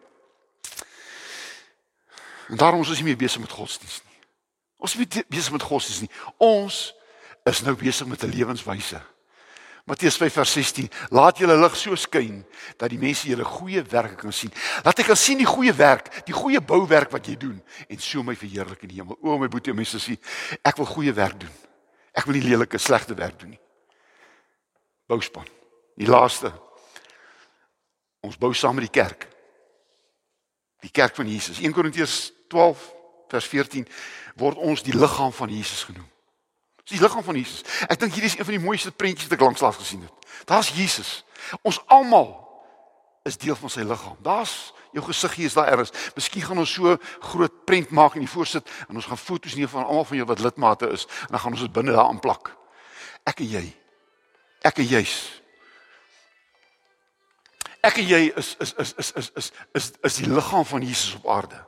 En 2.50 2.58
daarom 2.58 2.80
ons 2.84 2.90
is 2.94 3.02
nie 3.02 3.10
meer 3.10 3.18
besig 3.18 3.42
met 3.42 3.52
godsdienst 3.52 4.04
nie. 4.06 4.20
Ons 4.78 4.94
is 4.94 5.02
nie 5.02 5.26
besig 5.30 5.52
met 5.52 5.66
godsdienst 5.66 6.06
nie. 6.06 6.12
Ons 6.38 6.94
is 7.46 7.62
nou 7.66 7.76
besig 7.76 8.08
met 8.08 8.24
'n 8.24 8.30
lewenswyse 8.30 9.02
Matteus 9.86 10.18
5:16 10.18 10.90
Laat 11.10 11.38
julle 11.38 11.58
lig 11.58 11.76
so 11.78 11.96
skyn 11.96 12.40
dat 12.78 12.90
die 12.90 12.98
mense 12.98 13.28
julle 13.30 13.46
goeie 13.46 13.84
werke 13.86 14.16
kan 14.16 14.34
sien. 14.34 14.50
Laat 14.84 15.00
ek 15.00 15.12
kan 15.12 15.18
sien 15.18 15.38
die 15.38 15.46
goeie 15.46 15.74
werk, 15.74 16.10
die 16.26 16.34
goeie 16.34 16.62
bouwerk 16.62 17.12
wat 17.14 17.28
jy 17.30 17.36
doen 17.38 17.60
en 17.88 18.00
so 18.02 18.24
my 18.24 18.34
verheerlik 18.36 18.82
in 18.82 18.90
die 18.90 18.98
hemel. 18.98 19.18
O 19.22 19.38
my 19.38 19.48
boetie, 19.48 19.76
mense 19.78 20.02
sê 20.02 20.18
ek 20.66 20.82
wil 20.82 20.90
goeie 20.90 21.14
werk 21.14 21.38
doen. 21.40 21.54
Ek 22.18 22.26
wil 22.26 22.40
nie 22.40 22.48
lelike 22.48 22.82
slegte 22.82 23.14
werk 23.14 23.38
doen 23.40 23.54
nie. 23.54 23.62
Bouspan. 25.06 25.46
Die 25.96 26.10
laaste. 26.10 26.50
Ons 28.26 28.42
bou 28.42 28.54
saam 28.58 28.80
met 28.80 28.88
die 28.90 29.02
kerk. 29.02 29.30
Die 30.84 30.92
kerk 30.92 31.16
van 31.16 31.30
Jesus. 31.30 31.60
1 31.60 31.74
Korintiërs 31.74 32.32
12 32.48 32.94
vers 33.32 33.48
14 33.48 33.88
word 34.36 34.58
ons 34.58 34.84
die 34.84 34.96
liggaam 34.96 35.34
van 35.34 35.50
Jesus 35.50 35.84
genoem. 35.84 36.08
Dis 36.86 37.00
die 37.00 37.02
liggaam 37.02 37.24
van 37.26 37.38
Jesus. 37.40 37.64
Ek 37.90 38.00
dink 38.00 38.14
hierdie 38.14 38.30
is 38.30 38.38
een 38.38 38.46
van 38.46 38.58
die 38.58 38.66
mooiste 38.66 38.92
prentjies 38.92 39.30
wat 39.30 39.40
ek 39.40 39.46
lanklaas 39.48 39.80
gesien 39.80 40.04
het. 40.06 40.28
Daar's 40.46 40.70
Jesus. 40.76 41.24
Ons 41.66 41.80
almal 41.90 42.34
is 43.26 43.40
deel 43.42 43.58
van 43.58 43.72
sy 43.74 43.82
liggaam. 43.82 44.18
Daar's 44.22 44.74
jou 44.94 45.04
gesiggie 45.06 45.48
is 45.50 45.56
daar 45.58 45.72
ergens. 45.72 45.92
Miskien 46.16 46.46
gaan 46.46 46.62
ons 46.62 46.74
so 46.78 46.98
groot 47.32 47.56
prent 47.66 47.90
maak 47.90 48.16
in 48.16 48.24
die 48.24 48.30
voorsit 48.30 48.70
en 48.86 49.00
ons 49.00 49.08
gaan 49.10 49.20
foto's 49.20 49.56
neem 49.58 49.72
van 49.72 49.88
almal 49.88 50.06
van 50.06 50.20
jou 50.22 50.28
wat 50.30 50.44
lidmate 50.46 50.92
is 50.94 51.08
en 51.26 51.34
dan 51.34 51.42
gaan 51.44 51.58
ons 51.58 51.66
dit 51.66 51.74
binne 51.74 51.96
daar 51.96 52.12
aanplak. 52.12 52.54
Ek 53.26 53.42
en 53.42 53.50
jy. 53.50 53.66
Ek 54.62 54.78
en 54.84 54.88
jy's. 54.94 55.16
Ek 57.86 58.00
en 58.02 58.08
jy 58.10 58.22
is 58.34 58.56
is 58.64 58.74
is 58.82 58.94
is 58.98 59.12
is 59.20 59.32
is 59.36 59.52
is 59.78 59.92
is 60.02 60.16
die 60.22 60.30
liggaam 60.32 60.66
van 60.66 60.82
Jesus 60.82 61.14
op 61.20 61.28
aarde. 61.30 61.60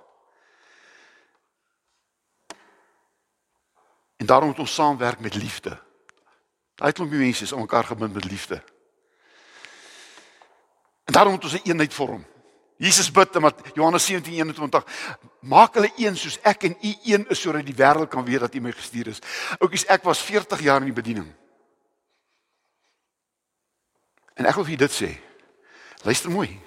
En 4.17 4.25
daarom 4.25 4.49
moet 4.49 4.59
ons 4.59 4.73
saamwerk 4.73 5.19
met 5.19 5.35
liefde. 5.35 5.77
Daai 6.75 6.91
klompie 6.91 7.19
mense 7.19 7.43
is 7.43 7.53
aan 7.53 7.59
mekaar 7.59 7.83
gebind 7.83 8.13
met 8.13 8.25
liefde. 8.25 8.63
En 11.05 11.13
daarom 11.13 11.31
moet 11.31 11.43
ons 11.43 11.53
'n 11.53 11.69
eenheid 11.69 11.93
vorm. 11.93 12.25
Jesus 12.77 13.11
bid 13.11 13.35
in 13.35 13.53
Johannes 13.73 14.05
17:21 14.05 14.85
maak 15.39 15.73
hulle 15.73 15.91
een 15.97 16.17
soos 16.17 16.39
ek 16.41 16.63
en 16.63 16.77
u 16.81 16.95
een 17.03 17.29
is 17.29 17.41
sodat 17.41 17.65
die 17.65 17.75
wêreld 17.75 18.09
kan 18.09 18.25
weet 18.25 18.39
dat 18.39 18.55
u 18.55 18.61
my 18.61 18.71
gestuur 18.71 19.07
is. 19.07 19.19
Oukies, 19.59 19.85
ek 19.85 20.03
was 20.03 20.19
40 20.21 20.61
jaar 20.61 20.79
in 20.79 20.93
die 20.93 21.01
bediening. 21.01 21.33
En 24.33 24.45
ek 24.45 24.55
wil 24.55 24.65
vir 24.65 24.77
dit 24.77 24.91
sê. 24.91 25.26
Luister 26.03 26.31
mooi. 26.31 26.59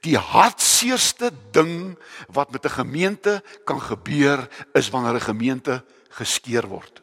Die 0.00 0.16
hartseerste 0.16 1.30
ding 1.50 1.98
wat 2.32 2.50
met 2.50 2.64
'n 2.64 2.78
gemeente 2.80 3.42
kan 3.64 3.80
gebeur 3.80 4.48
is 4.72 4.90
wanneer 4.90 5.14
'n 5.14 5.20
gemeente 5.20 5.84
geskeur 6.08 6.66
word. 6.66 7.02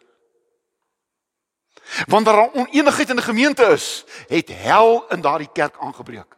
Wanneer 2.07 2.33
daar 2.33 2.53
onenigheid 2.53 3.09
in 3.09 3.15
'n 3.15 3.21
gemeente 3.21 3.63
is, 3.63 4.03
het 4.27 4.49
hel 4.49 5.07
in 5.09 5.21
daardie 5.21 5.51
kerk 5.53 5.75
aangebreek. 5.79 6.35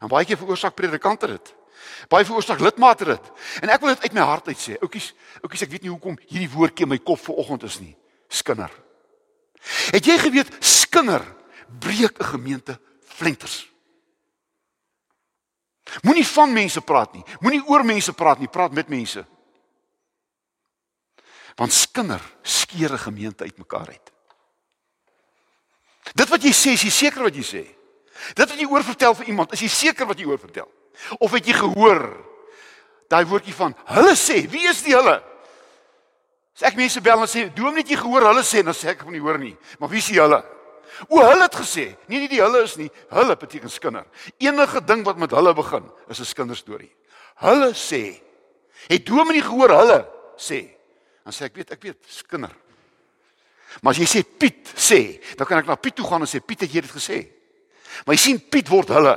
En 0.00 0.08
baie 0.08 0.24
keer 0.24 0.36
veroorsaak 0.36 0.74
predikante 0.74 1.26
dit. 1.26 1.54
Baie 2.08 2.24
veroorsaak 2.24 2.60
lidmate 2.60 3.04
dit. 3.04 3.30
En 3.60 3.68
ek 3.68 3.80
wil 3.80 3.88
dit 3.88 4.02
uit 4.02 4.12
my 4.12 4.20
hart 4.20 4.46
uit 4.46 4.58
sê. 4.58 4.78
Oukies, 4.80 5.14
oukies, 5.42 5.62
ek 5.62 5.70
weet 5.70 5.82
nie 5.82 5.90
hoekom 5.90 6.18
hierdie 6.26 6.50
woordjie 6.50 6.84
in 6.84 6.88
my 6.88 6.98
kop 6.98 7.18
vanoggend 7.18 7.62
is 7.62 7.78
nie. 7.78 7.96
Skinder. 8.28 8.70
Het 9.90 10.04
jy 10.04 10.18
geweet 10.18 10.56
skinder 10.58 11.22
breek 11.78 12.18
'n 12.18 12.24
gemeente 12.24 12.80
flenters? 13.04 13.71
Moenie 16.02 16.26
van 16.26 16.52
mense 16.52 16.80
praat 16.80 17.12
nie. 17.14 17.24
Moenie 17.40 17.62
oor 17.68 17.84
mense 17.84 18.12
praat 18.12 18.38
nie. 18.38 18.48
Praat 18.48 18.72
met 18.72 18.88
mense. 18.88 19.24
Want 21.58 21.72
skinder 21.72 22.22
skeer 22.42 22.92
'n 22.92 22.98
gemeente 22.98 23.44
uitmekaar 23.44 23.88
uit. 23.88 24.12
Dit 26.14 26.28
wat 26.28 26.42
jy 26.42 26.50
sê, 26.50 26.74
is 26.74 26.82
jy 26.82 26.90
seker 26.90 27.22
wat 27.22 27.34
jy 27.34 27.44
sê? 27.44 27.62
Dit 28.34 28.48
wat 28.48 28.58
jy 28.58 28.66
oor 28.66 28.84
vertel 28.84 29.14
vir 29.14 29.26
iemand, 29.26 29.52
is 29.52 29.60
jy 29.60 29.68
seker 29.68 30.06
wat 30.06 30.18
jy 30.18 30.26
oor 30.26 30.38
vertel? 30.38 30.68
Of 31.18 31.32
het 31.32 31.46
jy 31.46 31.52
gehoor 31.52 32.02
daai 33.08 33.24
woordjie 33.24 33.54
van 33.54 33.74
hulle 33.84 34.14
sê, 34.16 34.42
wie 34.50 34.68
is 34.68 34.82
die 34.82 34.94
hulle? 34.96 35.22
As 36.56 36.62
ek 36.68 36.76
mense 36.76 37.00
bel 37.00 37.20
en 37.20 37.28
sê, 37.28 37.54
"Doom 37.54 37.74
net 37.74 37.88
jy 37.88 37.96
gehoor 37.96 38.26
hulle 38.28 38.42
sê," 38.42 38.62
dan 38.62 38.74
sê 38.74 38.88
ek 38.88 39.00
ek 39.00 39.04
wil 39.04 39.12
nie 39.12 39.20
hoor 39.20 39.38
nie. 39.38 39.56
Maar 39.78 39.88
wie 39.88 39.98
is 39.98 40.06
die 40.06 40.20
hulle? 40.20 40.44
O, 41.08 41.20
hulle 41.20 41.42
het 41.46 41.56
gesê. 41.56 41.84
Nee, 42.06 42.24
nie 42.24 42.28
die 42.28 42.42
hulle 42.42 42.62
is 42.66 42.76
nie. 42.76 42.90
Hulle 43.10 43.36
beteken 43.36 43.70
skinder. 43.70 44.06
Enige 44.38 44.82
ding 44.84 45.04
wat 45.06 45.20
met 45.20 45.30
hulle 45.30 45.54
begin, 45.54 45.90
is 46.08 46.20
'n 46.20 46.34
kinderstorie. 46.34 46.92
Hulle 47.40 47.72
sê. 47.74 48.20
Het 48.88 49.06
Doom 49.06 49.32
nie 49.32 49.42
gehoor 49.42 49.70
hulle 49.70 50.08
sê? 50.36 50.68
Dan 51.24 51.32
sê 51.32 51.44
ek 51.44 51.56
weet, 51.56 51.70
ek 51.70 51.82
weet, 51.82 52.04
skinder. 52.08 52.50
Maar 53.80 53.94
as 53.94 53.98
jy 53.98 54.06
sê 54.06 54.24
Piet 54.38 54.72
sê, 54.76 55.20
dan 55.36 55.46
kan 55.46 55.58
ek 55.62 55.66
na 55.66 55.76
Piet 55.76 55.96
toe 55.96 56.06
gaan 56.06 56.20
en 56.20 56.28
sê 56.28 56.40
Piet 56.44 56.60
het 56.66 56.72
jy 56.72 56.80
dit 56.80 56.90
gesê. 56.90 57.18
Maar 58.04 58.14
jy 58.14 58.20
sien 58.20 58.40
Piet 58.40 58.68
word 58.68 58.88
hulle. 58.88 59.14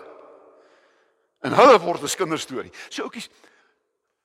En 1.43 1.53
hulle 1.53 1.79
word 1.79 2.03
'n 2.03 2.17
kinderstorie. 2.17 2.71
So 2.89 3.03
oukies, 3.03 3.29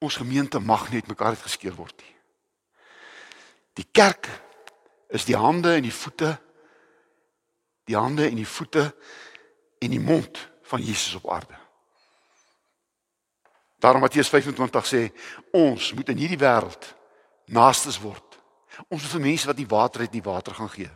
ons 0.01 0.17
gemeente 0.17 0.61
mag 0.61 0.91
net 0.93 1.09
mekaar 1.09 1.35
uitgeskeer 1.35 1.75
word 1.75 1.97
nie. 1.99 2.15
Die 3.75 3.87
kerk 3.93 4.29
is 5.09 5.25
die 5.25 5.37
hande 5.37 5.75
en 5.75 5.83
die 5.83 5.93
voete 5.95 6.39
die 7.91 7.99
hande 7.99 8.29
en 8.29 8.39
die 8.39 8.49
voete 8.49 8.87
en 9.83 9.91
die 9.91 10.03
mond 10.03 10.39
van 10.71 10.83
Jesus 10.85 11.17
op 11.19 11.31
aarde. 11.31 11.59
Daarom 13.81 14.05
Matteus 14.05 14.29
25 14.29 14.87
sê 14.87 15.07
ons 15.57 15.93
moet 15.97 16.13
in 16.13 16.21
hierdie 16.21 16.41
wêreld 16.41 16.91
naastes 17.51 17.99
word. 17.99 18.37
Ons 18.89 19.03
moet 19.03 19.15
vir 19.17 19.25
mense 19.25 19.49
wat 19.49 19.59
nie 19.59 19.71
water 19.71 20.05
het 20.05 20.13
nie 20.15 20.25
water 20.25 20.55
gaan 20.55 20.71
gee. 20.71 20.91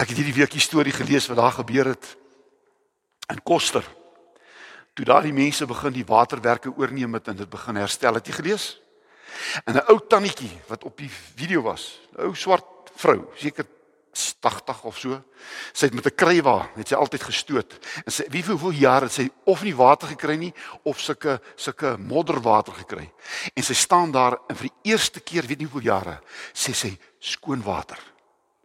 Ek 0.00 0.10
het 0.10 0.16
hierdie 0.16 0.40
week 0.40 0.54
'n 0.54 0.60
storie 0.60 0.92
gelees 0.92 1.28
wat 1.28 1.36
daar 1.36 1.52
gebeur 1.60 1.92
het 1.92 2.16
in 3.30 3.42
Koster. 3.42 3.84
Toe 4.94 5.04
daai 5.04 5.32
mense 5.32 5.66
begin 5.66 5.92
die 5.92 6.06
waterwerke 6.06 6.72
oorneem 6.76 7.14
het 7.14 7.28
en 7.28 7.36
dit 7.36 7.50
begin 7.50 7.76
herstel, 7.76 8.14
het 8.14 8.26
jy 8.26 8.32
gelees? 8.32 8.80
En 9.64 9.74
'n 9.74 9.86
ou 9.88 10.00
tannetjie 10.08 10.60
wat 10.66 10.84
op 10.84 10.96
die 10.98 11.10
video 11.10 11.62
was, 11.62 12.00
'n 12.16 12.20
ou 12.20 12.34
swart 12.34 12.90
vrou, 12.96 13.28
seker 13.36 13.66
80 14.18 14.82
of 14.82 14.98
so. 14.98 15.22
Sy 15.72 15.86
het 15.86 15.94
met 15.94 16.06
'n 16.06 16.14
kruiwa, 16.14 16.70
het 16.74 16.88
sy 16.88 16.94
altyd 16.94 17.22
gestoot. 17.22 17.78
En 18.04 18.12
sy 18.12 18.24
wie 18.30 18.44
hoeveel 18.44 18.70
jare 18.70 19.04
het 19.04 19.12
sy 19.12 19.30
of 19.44 19.62
nie 19.62 19.74
water 19.74 20.08
gekry 20.08 20.36
nie 20.36 20.54
of 20.82 21.00
sulke 21.00 21.40
sulke 21.56 21.96
modderwater 21.98 22.72
gekry. 22.72 23.12
En 23.54 23.62
sy 23.62 23.74
staan 23.74 24.10
daar 24.10 24.38
en 24.48 24.56
vir 24.56 24.68
die 24.68 24.90
eerste 24.90 25.20
keer, 25.20 25.46
weet 25.46 25.58
nie 25.58 25.66
hoeveel 25.66 25.92
jare, 25.92 26.20
sê 26.52 26.72
sy 26.74 26.98
skoon 27.18 27.62
water. 27.62 27.98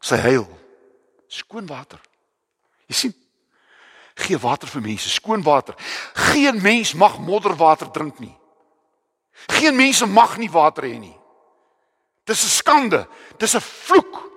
Sy 0.02 0.16
huil. 0.16 0.48
Skoon 1.28 1.68
water. 1.68 2.00
Jy 2.88 2.96
sien? 2.96 3.14
Gee 4.16 4.38
water 4.38 4.68
vir 4.68 4.82
mense, 4.82 5.10
skoon 5.10 5.44
water. 5.44 5.76
Geen 6.14 6.62
mens 6.62 6.94
mag 6.94 7.20
modderwater 7.20 7.92
drink 7.92 8.20
nie. 8.20 8.38
Geen 9.48 9.76
mense 9.76 10.06
mag 10.06 10.38
nie 10.38 10.52
water 10.52 10.84
hê 10.84 11.00
nie. 11.00 11.16
Dis 12.26 12.44
'n 12.44 12.50
skande. 12.50 13.08
Dis 13.38 13.56
'n 13.56 13.62
vloek 13.62 14.29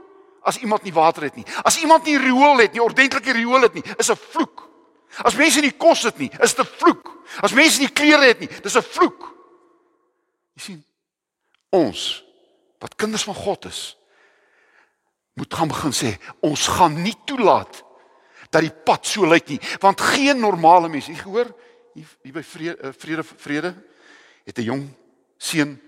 as 0.43 0.59
iemand 0.59 0.83
nie 0.83 0.93
water 0.93 1.23
het 1.23 1.37
nie. 1.37 1.47
As 1.63 1.79
iemand 1.81 2.05
nie 2.05 2.19
riool 2.19 2.59
het 2.59 2.73
nie, 2.73 2.83
ordentlike 2.83 3.33
riool 3.33 3.63
het 3.63 3.75
nie, 3.75 3.85
is 3.99 4.11
'n 4.11 4.17
vloek. 4.17 4.69
As 5.23 5.35
mense 5.35 5.61
nie 5.61 5.73
kos 5.77 6.03
het 6.03 6.19
nie, 6.19 6.31
is 6.41 6.55
dit 6.55 6.67
'n 6.67 6.77
vloek. 6.79 7.19
As 7.41 7.53
mense 7.53 7.81
nie 7.81 7.89
klere 7.89 8.27
het 8.27 8.41
nie, 8.41 8.49
dis 8.63 8.77
'n 8.77 8.83
vloek. 8.83 9.35
Jy 10.55 10.63
sien, 10.63 10.85
ons 11.71 12.25
wat 12.79 12.95
kinders 12.95 13.25
van 13.25 13.35
God 13.35 13.65
is, 13.65 13.97
moet 15.35 15.55
gaan 15.55 15.69
begin 15.69 15.93
sê, 15.93 16.19
ons 16.41 16.67
gaan 16.69 17.03
nie 17.03 17.17
toelaat 17.25 17.85
dat 18.51 18.61
die 18.61 18.75
pad 18.85 19.07
so 19.07 19.27
lyk 19.27 19.49
nie, 19.49 19.61
want 19.81 20.01
geen 20.01 20.41
normale 20.41 20.89
mens, 20.89 21.07
jy 21.07 21.15
gehoor, 21.15 21.55
hier 21.95 22.33
by 22.33 22.43
vrede 22.43 22.77
eh, 22.81 22.93
vrede 22.97 23.25
vrede 23.25 23.75
het 24.45 24.59
'n 24.59 24.63
jong 24.63 24.89
seun 25.37 25.81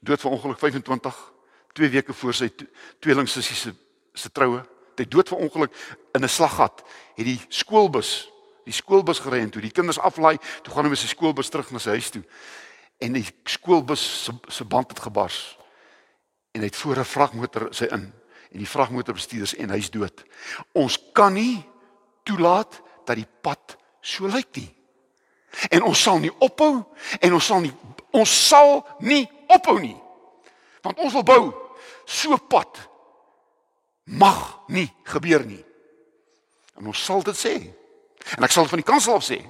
dood 0.00 0.20
van 0.20 0.32
ongeluk 0.32 0.58
25 0.58 1.32
2 1.72 1.88
weke 1.88 2.12
voor 2.12 2.34
sy 2.34 2.50
tweelingsussie 2.98 3.56
se 3.56 3.74
se 4.16 4.32
troue. 4.32 4.62
Hy 4.96 5.04
dood 5.04 5.28
ver 5.28 5.38
ongeluk 5.38 5.72
in 6.16 6.24
'n 6.24 6.28
slaggat. 6.28 6.82
Het 7.16 7.26
die 7.26 7.40
skoolbus, 7.48 8.30
die 8.64 8.72
skoolbus 8.72 9.20
gery 9.20 9.40
en 9.40 9.50
toe 9.50 9.62
die 9.62 9.70
kinders 9.70 9.98
aflaai, 9.98 10.38
toe 10.62 10.72
gaan 10.72 10.84
hy 10.84 10.90
met 10.90 10.98
sy 10.98 11.06
skoolbus 11.06 11.48
terug 11.48 11.70
na 11.70 11.78
sy 11.78 11.90
huis 11.90 12.10
toe. 12.10 12.24
En 12.98 13.12
die 13.12 13.26
skoolbus 13.44 14.30
se 14.48 14.64
band 14.64 14.88
het 14.88 15.00
gebars. 15.00 15.58
En 16.52 16.60
hy 16.60 16.66
het 16.66 16.76
voor 16.76 16.98
'n 16.98 17.04
vragmotor 17.04 17.68
sy 17.74 17.84
in 17.84 18.12
en 18.52 18.62
die 18.62 18.68
vragmotorbestuurders 18.68 19.54
en 19.60 19.70
hy's 19.70 19.90
dood. 19.90 20.24
Ons 20.72 20.98
kan 21.12 21.34
nie 21.36 21.64
toelaat 22.24 22.80
dat 23.04 23.18
die 23.18 23.28
pad 23.42 23.76
so 24.00 24.26
lyk 24.30 24.48
nie. 24.56 24.70
En 25.70 25.82
ons 25.82 26.02
sal 26.02 26.18
nie 26.22 26.32
ophou 26.38 26.84
en 27.20 27.36
ons 27.36 27.46
sal 27.46 27.60
nie 27.60 27.72
ons 28.16 28.48
sal 28.48 28.80
nie 29.04 29.26
ophou 29.52 29.76
nie. 29.80 29.96
Want 30.80 30.98
ons 31.04 31.12
wil 31.12 31.26
bou 31.26 31.42
so 32.08 32.36
pad 32.48 32.78
mag 34.06 34.58
nie 34.70 34.88
gebeur 35.04 35.44
nie. 35.46 35.62
En 36.78 36.86
ons 36.86 37.04
sal 37.04 37.22
dit 37.26 37.36
sê. 37.36 37.54
En 38.36 38.46
ek 38.46 38.54
sal 38.54 38.68
van 38.70 38.82
die 38.82 38.86
kansel 38.86 39.18
af 39.18 39.26
sê. 39.26 39.40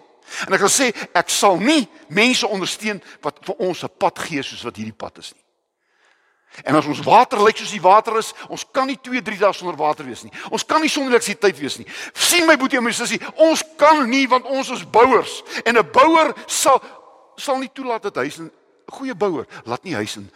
En 0.47 0.57
ek 0.57 0.65
sal 0.65 0.73
sê 0.73 0.87
ek 1.17 1.31
sal 1.31 1.59
nie 1.61 1.85
mense 2.09 2.47
ondersteun 2.49 3.03
wat 3.23 3.43
vir 3.47 3.55
ons 3.69 3.85
'n 3.85 3.97
pad 3.99 4.19
gee 4.19 4.43
soos 4.43 4.65
wat 4.65 4.77
hierdie 4.77 4.97
pad 4.97 5.19
is 5.19 5.33
nie. 5.35 5.47
En 6.65 6.75
as 6.75 6.87
ons 6.87 7.03
water 7.05 7.43
lyk 7.43 7.57
soos 7.57 7.71
die 7.71 7.83
water 7.83 8.17
is, 8.19 8.33
ons 8.49 8.65
kan 8.73 8.87
nie 8.87 8.97
2, 8.97 9.23
3 9.23 9.39
dae 9.39 9.53
sonder 9.53 9.77
water 9.77 10.07
wees 10.07 10.23
nie. 10.23 10.33
Ons 10.51 10.65
kan 10.65 10.81
nie 10.81 10.89
sonder 10.89 11.13
elektrisiteit 11.13 11.59
wees 11.59 11.79
nie. 11.79 11.87
sien 12.15 12.47
my 12.47 12.57
boetie 12.57 12.79
en 12.79 12.85
my 12.85 12.93
sussie, 12.93 13.21
ons 13.37 13.63
kan 13.77 14.09
nie 14.09 14.27
want 14.29 14.45
ons 14.45 14.71
is 14.71 14.85
bouers 14.91 15.43
en 15.65 15.77
'n 15.77 15.91
bouer 15.93 16.35
sal 16.47 16.81
sal 17.37 17.59
nie 17.59 17.69
toelaat 17.69 18.03
dat 18.03 18.17
hy 18.17 18.31
'n 18.39 18.51
goeie 18.87 19.15
bouer 19.15 19.47
laat 19.65 19.85
nie 19.85 19.95
huis 19.95 20.17
in 20.17 20.31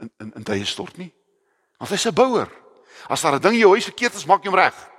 in 0.00 0.10
in, 0.20 0.32
in 0.36 0.42
duie 0.42 0.64
stort 0.64 0.96
nie. 0.98 1.12
Want 1.78 1.90
hy's 1.90 2.06
'n 2.06 2.14
bouer. 2.14 2.67
As 3.08 3.20
daar 3.20 3.34
'n 3.34 3.40
ding 3.40 3.54
in 3.54 3.60
jou 3.60 3.72
huis 3.72 3.84
verkeerd 3.84 4.14
is, 4.14 4.24
maak 4.24 4.42
jy 4.42 4.50
hom 4.50 4.58
reg. 4.58 4.90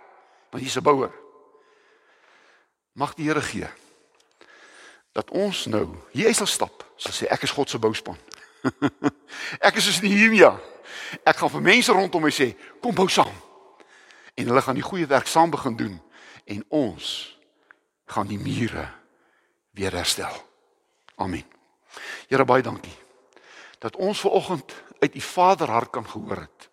Want 0.49 0.63
jy's 0.63 0.75
'n 0.77 0.83
bouer. 0.83 1.13
Mag 2.93 3.13
die 3.13 3.25
Here 3.25 3.41
gee 3.41 3.67
dat 5.11 5.29
ons 5.31 5.65
nou 5.65 5.95
hier 6.11 6.33
sal 6.35 6.47
stap. 6.47 6.85
So 6.95 7.11
sê 7.11 7.27
ek 7.27 7.43
is 7.43 7.51
God 7.51 7.69
se 7.69 7.79
bouspan. 7.79 8.17
ek 9.67 9.75
is 9.75 9.85
soos 9.85 10.01
Nehemia. 10.01 10.59
Ek 11.25 11.37
gaan 11.37 11.49
vir 11.49 11.61
mense 11.61 11.91
rondom 11.91 12.21
my 12.21 12.31
sê, 12.31 12.55
kom 12.81 12.95
bou 12.95 13.07
saam. 13.09 13.33
En 14.35 14.47
hulle 14.47 14.61
gaan 14.61 14.75
die 14.75 14.85
goeie 14.85 15.07
werk 15.07 15.27
saam 15.27 15.49
begin 15.49 15.75
doen 15.75 16.01
en 16.45 16.63
ons 16.69 17.37
gaan 18.05 18.27
die 18.27 18.39
mure 18.39 18.87
weer 19.71 19.91
herstel. 19.91 20.33
Amen. 21.17 21.45
Here 22.29 22.45
baie 22.45 22.63
dankie 22.63 22.95
dat 23.79 23.95
ons 23.95 24.19
ver 24.19 24.31
oggend 24.31 24.73
uit 24.99 25.15
u 25.15 25.21
Vaderhart 25.21 25.89
kan 25.89 26.07
gehoor 26.07 26.41
het 26.43 26.68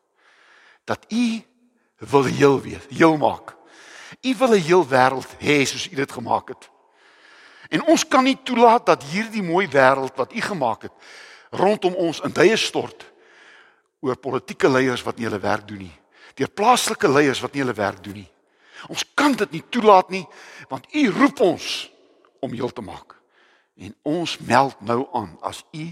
dat 0.87 1.05
u 1.09 1.43
wil 1.99 2.25
heel 2.25 2.61
wees, 2.61 2.87
heel 2.89 3.17
maak. 3.17 3.57
U 4.23 4.35
wil 4.39 4.55
'n 4.55 4.63
heel 4.63 4.87
wêreld 4.87 5.31
hê 5.39 5.65
soos 5.65 5.91
u 5.91 5.95
dit 5.95 6.13
gemaak 6.13 6.49
het. 6.49 6.71
En 7.69 7.83
ons 7.83 8.09
kan 8.09 8.25
nie 8.25 8.39
toelaat 8.43 8.87
dat 8.87 9.03
hierdie 9.03 9.43
mooi 9.43 9.69
wêreld 9.69 10.15
wat 10.15 10.35
u 10.35 10.41
gemaak 10.41 10.83
het 10.83 10.93
rondom 11.51 11.95
ons 11.95 12.21
in 12.21 12.33
duie 12.33 12.57
stort 12.57 13.13
oor 14.01 14.17
politieke 14.17 14.69
leiers 14.71 15.03
wat 15.03 15.17
nie 15.17 15.27
hulle 15.27 15.41
werk 15.41 15.67
doen 15.69 15.79
nie, 15.79 15.95
deur 16.35 16.51
plaaslike 16.53 17.09
leiers 17.09 17.41
wat 17.41 17.55
nie 17.55 17.63
hulle 17.65 17.77
werk 17.77 18.03
doen 18.05 18.21
nie. 18.23 18.31
Ons 18.93 19.05
kan 19.15 19.33
dit 19.33 19.51
nie 19.57 19.65
toelaat 19.69 20.11
nie 20.11 20.27
want 20.69 20.87
u 20.95 21.09
roep 21.11 21.41
ons 21.41 21.91
om 22.41 22.53
heel 22.53 22.73
te 22.73 22.85
maak. 22.85 23.17
En 23.77 23.95
ons 24.03 24.39
meld 24.39 24.81
nou 24.81 25.07
aan 25.13 25.37
as 25.41 25.65
u 25.73 25.87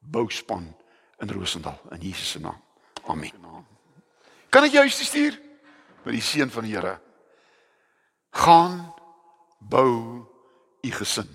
bouspan 0.00 0.74
in 1.20 1.30
Rosendal 1.30 1.78
in 1.90 2.00
Jesus 2.00 2.30
se 2.30 2.40
naam. 2.40 2.60
Amen. 3.06 3.68
Kan 4.50 4.66
ek 4.66 4.74
jou 4.74 4.86
stuur 4.90 5.38
met 6.02 6.16
die 6.16 6.24
seën 6.24 6.50
van 6.50 6.66
die 6.66 6.74
Here? 6.74 6.96
Gaan 8.30 8.94
bou 9.58 10.26
u 10.80 10.90
gesin. 10.90 11.28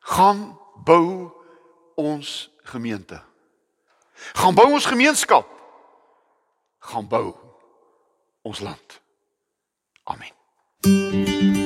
Gaan 0.00 0.58
bou 0.84 1.30
ons 1.94 2.50
gemeente. 2.72 3.22
Gaan 4.32 4.54
bou 4.54 4.72
ons 4.72 4.86
gemeenskap. 4.86 5.46
Gaan 6.78 7.08
bou 7.08 7.34
ons 8.42 8.60
land. 8.60 9.00
Amen. 10.04 11.59